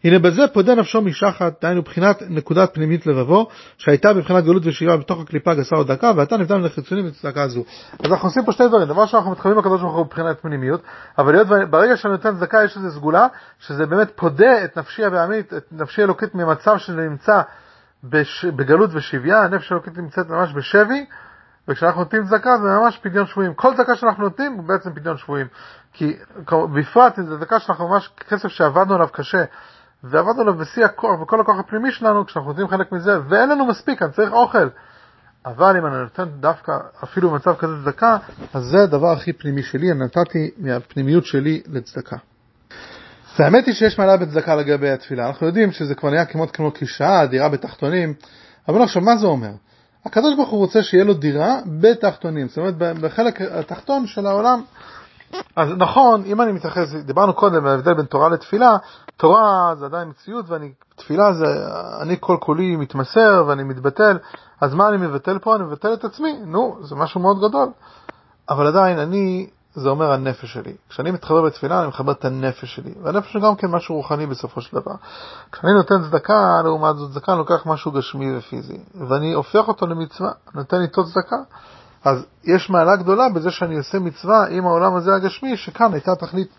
הנה 0.04 0.20
בזה 0.20 0.48
פודה 0.54 0.76
נפשו 0.76 1.02
משחת, 1.02 1.62
דהיינו 1.62 1.82
בחינת 1.82 2.24
נקודת 2.30 2.74
פנימית 2.74 3.08
לבבו, 3.08 3.48
שהייתה 3.78 4.14
בבחינת 4.14 4.44
גלות 4.44 4.66
ושבעה 4.66 4.98
בתוך 4.98 5.22
הקליפה 5.22 5.54
גסה 5.54 5.76
או 5.76 5.84
דקה, 5.84 6.12
ואתה 6.16 6.38
נבדל 6.38 6.58
מן 6.58 6.66
החיצונים 6.66 7.08
בצדקה 7.08 7.48
זו. 7.48 7.64
אז 8.00 8.12
אנחנו 8.12 8.28
עושים 8.28 8.46
פה 8.46 8.52
שתי 8.52 8.68
דברים, 8.68 8.88
דבר 8.88 9.06
שאנחנו 9.06 9.32
מתחייבים 9.32 9.60
לקדוש 9.60 9.82
ברוך 9.82 9.96
הוא 9.96 10.06
מבחינת 10.06 10.40
פנימיות, 10.42 10.82
אבל 11.18 11.32
להיות 11.32 11.48
ברגע 11.70 11.98
שאני 11.98 12.12
נותן 12.12 12.36
צדקה 12.36 12.64
יש 12.64 12.78
איזו 12.78 12.92
סגולה, 12.92 13.28
שזה 13.60 13.86
באמת 13.86 14.12
פודה 14.16 14.64
את 14.64 14.78
נפשי 14.78 15.04
הבעמית, 15.04 15.54
את 15.54 15.64
נפשי 15.72 16.04
אלוקית 16.04 16.36
ממצב 16.36 16.78
שנמצא 16.78 17.42
בש... 18.04 18.46
בגלות 18.46 18.90
ושביה, 18.94 19.44
הנפש 19.44 19.72
האלוקית 19.72 19.98
נמצאת 19.98 20.30
ממש 20.30 20.54
בשבי, 20.54 21.06
וכשאנחנו 21.68 22.02
נותנים 22.02 22.26
צדקה 22.26 22.58
זה 22.58 22.68
ממש 22.68 22.98
פדיון 22.98 23.26
שבויים. 23.26 23.54
כל 23.54 23.74
צדקה 23.78 23.96
שאנחנו 23.96 24.24
נותנים 24.24 24.54
הוא 24.54 24.64
בעצם 24.64 24.94
פדיון 24.94 25.18
שבויים. 25.18 25.48
כי 25.94 26.18
בפרט 26.76 27.20
אם 27.20 27.26
זה 27.26 27.38
צדקה 27.38 27.60
שאנחנו 27.60 27.88
ממש 27.90 28.10
כסף 28.30 28.48
שעבדנו 28.48 28.96
עליו 28.96 29.08
קשה, 29.12 29.44
ועבדנו 30.04 30.42
עליו 30.42 30.54
בשיא 30.54 30.86
הכוח, 30.86 31.22
וכל 31.22 31.42
הכוח 31.42 31.60
הפנימי 31.60 31.92
שלנו, 31.92 32.26
כשאנחנו 32.26 32.50
נותנים 32.52 32.68
חלק 32.68 32.92
מזה, 32.92 33.20
ואין 33.30 33.50
לנו 33.50 33.66
מספיק, 33.66 34.02
אני 34.02 34.12
צריך 34.12 34.32
אוכל. 34.32 34.68
אבל 35.46 35.78
אם 35.78 35.86
אני 35.86 35.96
נותן 36.04 36.26
דווקא 36.40 36.72
אפילו 37.04 37.30
במצב 37.30 37.56
כזה 37.56 37.74
צדקה, 37.84 38.18
אז 38.54 38.64
זה 38.64 38.84
הדבר 38.84 39.12
הכי 39.12 39.34
פנימי 39.34 39.64
שלי, 39.64 39.92
אני 39.92 40.00
נתתי 40.00 40.52
מהפנימיות 40.58 41.26
שלי 41.26 41.62
לצדקה. 41.68 42.18
האמת 43.42 43.66
היא 43.66 43.74
שיש 43.74 44.00
מעלה 44.00 44.18
בצדקה 44.18 44.56
לגבי 44.56 44.90
התפילה. 44.90 45.28
אנחנו 45.28 45.48
יודעים 45.48 45.72
שזה 45.72 45.96
כבר 45.96 46.10
נהיה 46.10 46.26
כמעט 46.26 46.50
כמו 46.54 46.72
קלישאה, 46.72 47.26
דירה 47.26 47.50
בתחתונים, 47.50 48.14
אבל 48.68 48.82
עכשיו, 48.82 49.02
מה 49.02 49.18
זה 49.18 49.28
אומר? 49.28 49.52
הקדוש 50.06 50.36
ברוך 50.36 50.50
הוא 50.50 50.60
רוצה 50.60 50.84
שיהיה 50.84 51.04
לו 51.04 51.14
דירה 51.14 51.60
בתחתונים, 51.82 52.48
זאת 52.48 52.58
אומרת 52.58 52.78
בחלק 52.78 53.42
התחתון 53.42 54.08
של 54.08 54.26
העולם. 54.26 54.62
אז 55.56 55.70
נכון, 55.78 56.24
אם 56.26 56.42
אני 56.42 56.52
מתייחס, 56.52 56.94
דיברנו 56.94 57.34
קודם 57.34 57.66
על 57.66 57.72
ההבדל 57.72 57.94
בין 57.94 58.06
תורה 58.06 58.30
לתפילה, 58.30 58.78
תורה 59.18 59.74
זה 59.80 59.86
עדיין 59.86 60.10
מציאות, 60.10 60.46
ותפילה 60.50 61.34
זה, 61.34 61.46
אני 62.02 62.16
כל 62.20 62.38
כולי 62.40 62.76
מתמסר 62.76 63.44
ואני 63.48 63.64
מתבטל, 63.64 64.18
אז 64.62 64.74
מה 64.74 64.90
אני 64.90 64.98
מבטל 64.98 65.40
פה? 65.40 65.56
אני 65.56 65.64
מבטל 65.64 65.94
את 65.94 66.04
עצמי, 66.04 66.40
נו, 66.46 66.78
זה 66.82 66.96
משהו 66.96 67.22
מאוד 67.22 67.38
גדול. 67.50 67.70
אבל 68.50 68.68
עדיין, 68.68 69.00
אני 69.00 69.48
זה 69.80 69.90
אומר 69.90 70.12
הנפש 70.12 70.54
שלי. 70.54 70.74
כשאני 70.90 71.12
מתחבר 71.12 71.42
בתפילה, 71.42 71.80
אני 71.80 71.88
מחבר 71.88 72.12
את 72.12 72.26
הנפש 72.26 72.76
שלי. 72.76 72.94
והנפש 73.04 73.34
הוא 73.34 73.44
גם 73.44 73.56
כן 73.56 73.68
משהו 73.68 73.96
רוחני 73.96 74.26
בסופו 74.26 74.62
של 74.62 74.78
דבר. 74.78 74.92
כשאני 75.52 75.74
נותן 75.74 75.96
צדקה, 76.10 76.62
לעומת 76.64 76.96
זאת 76.96 77.12
צדקה, 77.12 77.32
אני 77.32 77.40
לוקח 77.40 77.66
משהו 77.66 77.92
גשמי 77.92 78.38
ופיזי. 78.38 78.78
ואני 79.10 79.34
הופך 79.34 79.68
אותו 79.68 79.88
למצווה, 79.88 80.32
נותן 80.56 80.82
איתו 80.82 81.04
צדקה. 81.04 81.36
אז 82.04 82.26
יש 82.44 82.70
מעלה 82.70 82.96
גדולה 82.96 83.30
בזה 83.30 83.52
שאני 83.52 83.78
עושה 83.78 84.00
מצווה 84.00 84.48
עם 84.50 84.66
העולם 84.66 84.96
הזה 84.96 85.16
הגשמי, 85.16 85.58
שכאן 85.58 85.94
הייתה 85.94 86.16
תכלית 86.16 86.50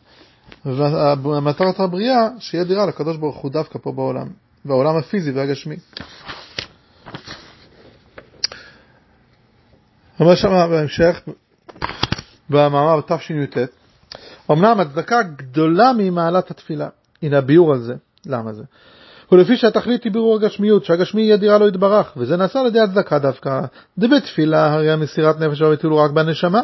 ומטרת 0.66 1.80
הבריאה, 1.80 2.28
שיהיה 2.38 2.64
דירה 2.64 2.86
לקדוש 2.86 3.16
ברוך 3.16 3.36
הוא 3.36 3.50
דווקא 3.50 3.78
פה 3.82 3.92
בעולם, 3.92 4.26
בעולם 4.64 4.96
הפיזי 4.96 5.30
והגשמי. 5.30 5.76
אומר 10.20 10.34
שם 10.34 10.48
בהמשך, 10.70 11.20
במאמר 12.50 13.00
תשי"ט, 13.06 13.58
אמנם 14.50 14.80
הצדקה 14.80 15.22
גדולה 15.22 15.92
ממעלת 15.98 16.50
התפילה. 16.50 16.88
הנה 17.22 17.38
הביאור 17.38 17.72
על 17.72 17.80
זה. 17.80 17.94
למה 18.26 18.52
זה? 18.52 18.62
ולפי 19.32 19.56
שהתכלית 19.56 20.04
היא 20.04 20.12
בירור 20.12 20.36
הגשמיות, 20.36 20.84
שהגשמי 20.84 21.22
יהיה 21.22 21.36
דירה 21.36 21.58
לא 21.58 21.68
יתברך, 21.68 22.12
וזה 22.16 22.36
נעשה 22.36 22.60
על 22.60 22.66
ידי 22.66 22.80
הצדקה 22.80 23.18
דווקא. 23.18 23.60
דבתפילה 23.98 24.74
הרי 24.74 24.90
המסירת 24.90 25.40
נפש 25.40 25.60
והביטול 25.60 25.90
הוא 25.92 26.00
רק 26.00 26.10
בנשמה. 26.10 26.60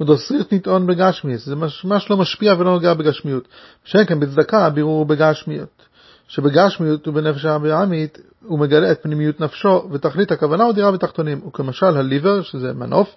ודוסרית 0.00 0.52
נטעון 0.52 0.86
בגשמיות, 0.86 1.40
זה 1.40 1.56
ממש 1.84 2.10
לא 2.10 2.16
משפיע 2.16 2.54
ולא 2.58 2.70
נוגע 2.70 2.94
בגשמיות. 2.94 3.48
שאין 3.84 4.06
כן 4.06 4.20
בצדקה 4.20 4.66
הבירור 4.66 4.98
הוא 4.98 5.06
בגשמיות. 5.06 5.82
שבגשמיות 6.28 7.08
ובנפש 7.08 7.44
הבעמית 7.44 8.18
הוא 8.44 8.58
מגלה 8.58 8.92
את 8.92 9.02
פנימיות 9.02 9.40
נפשו, 9.40 9.88
ותכלית 9.92 10.32
הכוונה 10.32 10.64
הוא 10.64 10.72
דירה 10.72 10.92
בתחתונים, 10.92 11.46
וכמשל 11.46 11.96
הליבר, 11.96 12.42
שזה 12.42 12.72
מנוף, 12.72 13.14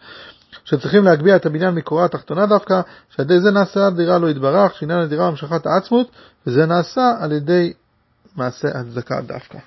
שצריכים 0.65 1.03
להגביה 1.03 1.35
את 1.35 1.45
הבניין 1.45 1.75
מקורה 1.75 2.05
התחתונה 2.05 2.45
דווקא, 2.45 2.81
שעל 3.09 3.25
ידי 3.25 3.39
זה 3.39 3.51
נעשה 3.51 3.87
הדירה 3.87 4.17
לא 4.17 4.29
יתברך, 4.29 4.75
שעניין 4.75 4.99
הדירה 4.99 5.27
המשכת 5.27 5.65
העצמות, 5.65 6.11
וזה 6.47 6.65
נעשה 6.65 7.13
על 7.19 7.31
ידי 7.31 7.73
מעשה 8.35 8.67
הצדקה 8.67 9.21
דווקא. 9.21 9.57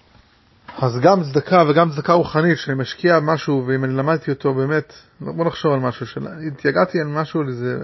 אז 0.79 0.99
גם 1.03 1.23
צדקה 1.23 1.65
וגם 1.69 1.91
צדקה 1.91 2.13
רוחנית, 2.13 2.59
שאני 2.59 2.77
משקיע 2.77 3.21
משהו, 3.21 3.65
ואם 3.67 3.85
אני 3.85 3.95
למדתי 3.95 4.31
אותו 4.31 4.55
באמת, 4.55 4.93
בוא 5.21 5.45
נחשוב 5.45 5.73
על 5.73 5.81
משהו, 5.81 6.07
התייגעתי 6.47 7.01
על 7.01 7.07
משהו, 7.07 7.41
על 7.41 7.49
איזה 7.49 7.79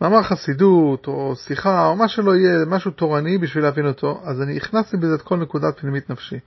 מאמר 0.00 0.22
חסידות, 0.22 1.06
או 1.06 1.34
שיחה, 1.36 1.86
או 1.86 1.96
מה 1.96 2.08
שלא 2.08 2.36
יהיה, 2.36 2.64
משהו 2.66 2.90
תורני 2.90 3.38
בשביל 3.38 3.64
להבין 3.64 3.86
אותו, 3.86 4.20
אז 4.24 4.42
אני 4.42 4.56
הכנסתי 4.56 4.96
בזה 4.96 5.14
את 5.14 5.22
כל 5.22 5.36
נקודת 5.36 5.80
פנימית 5.80 6.10
נפשי. 6.10 6.38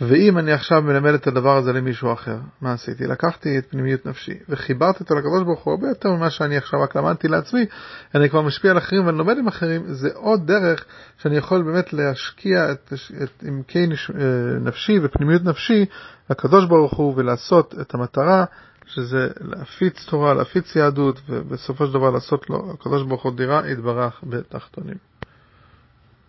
ואם 0.00 0.38
אני 0.38 0.52
עכשיו 0.52 0.82
מלמד 0.82 1.14
את 1.14 1.26
הדבר 1.26 1.56
הזה 1.56 1.72
למישהו 1.72 2.12
אחר, 2.12 2.36
מה 2.60 2.72
עשיתי? 2.72 3.06
לקחתי 3.06 3.58
את 3.58 3.66
פנימיות 3.70 4.06
נפשי 4.06 4.34
וחיברתי 4.48 4.98
אותו 5.02 5.14
לקדוש 5.14 5.42
ברוך 5.42 5.64
הוא 5.64 5.74
הרבה 5.74 5.88
יותר 5.88 6.12
ממה 6.12 6.30
שאני 6.30 6.56
עכשיו 6.56 6.80
רק 6.80 6.96
למדתי 6.96 7.28
לעצמי, 7.28 7.66
אני 8.14 8.30
כבר 8.30 8.42
משפיע 8.42 8.70
על 8.70 8.78
אחרים 8.78 9.06
ואני 9.06 9.18
לומד 9.18 9.38
עם 9.38 9.48
אחרים, 9.48 9.82
זה 9.86 10.08
עוד 10.14 10.46
דרך 10.46 10.84
שאני 11.18 11.36
יכול 11.36 11.62
באמת 11.62 11.92
להשקיע 11.92 12.72
את, 12.72 12.92
את 13.22 13.44
עמקי 13.46 13.84
אה, 13.84 14.24
נפשי 14.60 14.98
ופנימיות 15.02 15.44
נפשי 15.44 15.86
לקדוש 16.30 16.66
ברוך 16.66 16.94
הוא 16.94 17.14
ולעשות 17.16 17.74
את 17.80 17.94
המטרה 17.94 18.44
שזה 18.86 19.28
להפיץ 19.40 20.06
תורה, 20.10 20.34
להפיץ 20.34 20.76
יהדות 20.76 21.20
ובסופו 21.28 21.86
של 21.86 21.92
דבר 21.92 22.10
לעשות 22.10 22.50
לו 22.50 22.70
הקדוש 22.74 23.02
ברוך 23.02 23.22
הוא 23.22 23.32
דירה 23.32 23.70
יתברך 23.70 24.20
בתחתונים. 24.22 24.96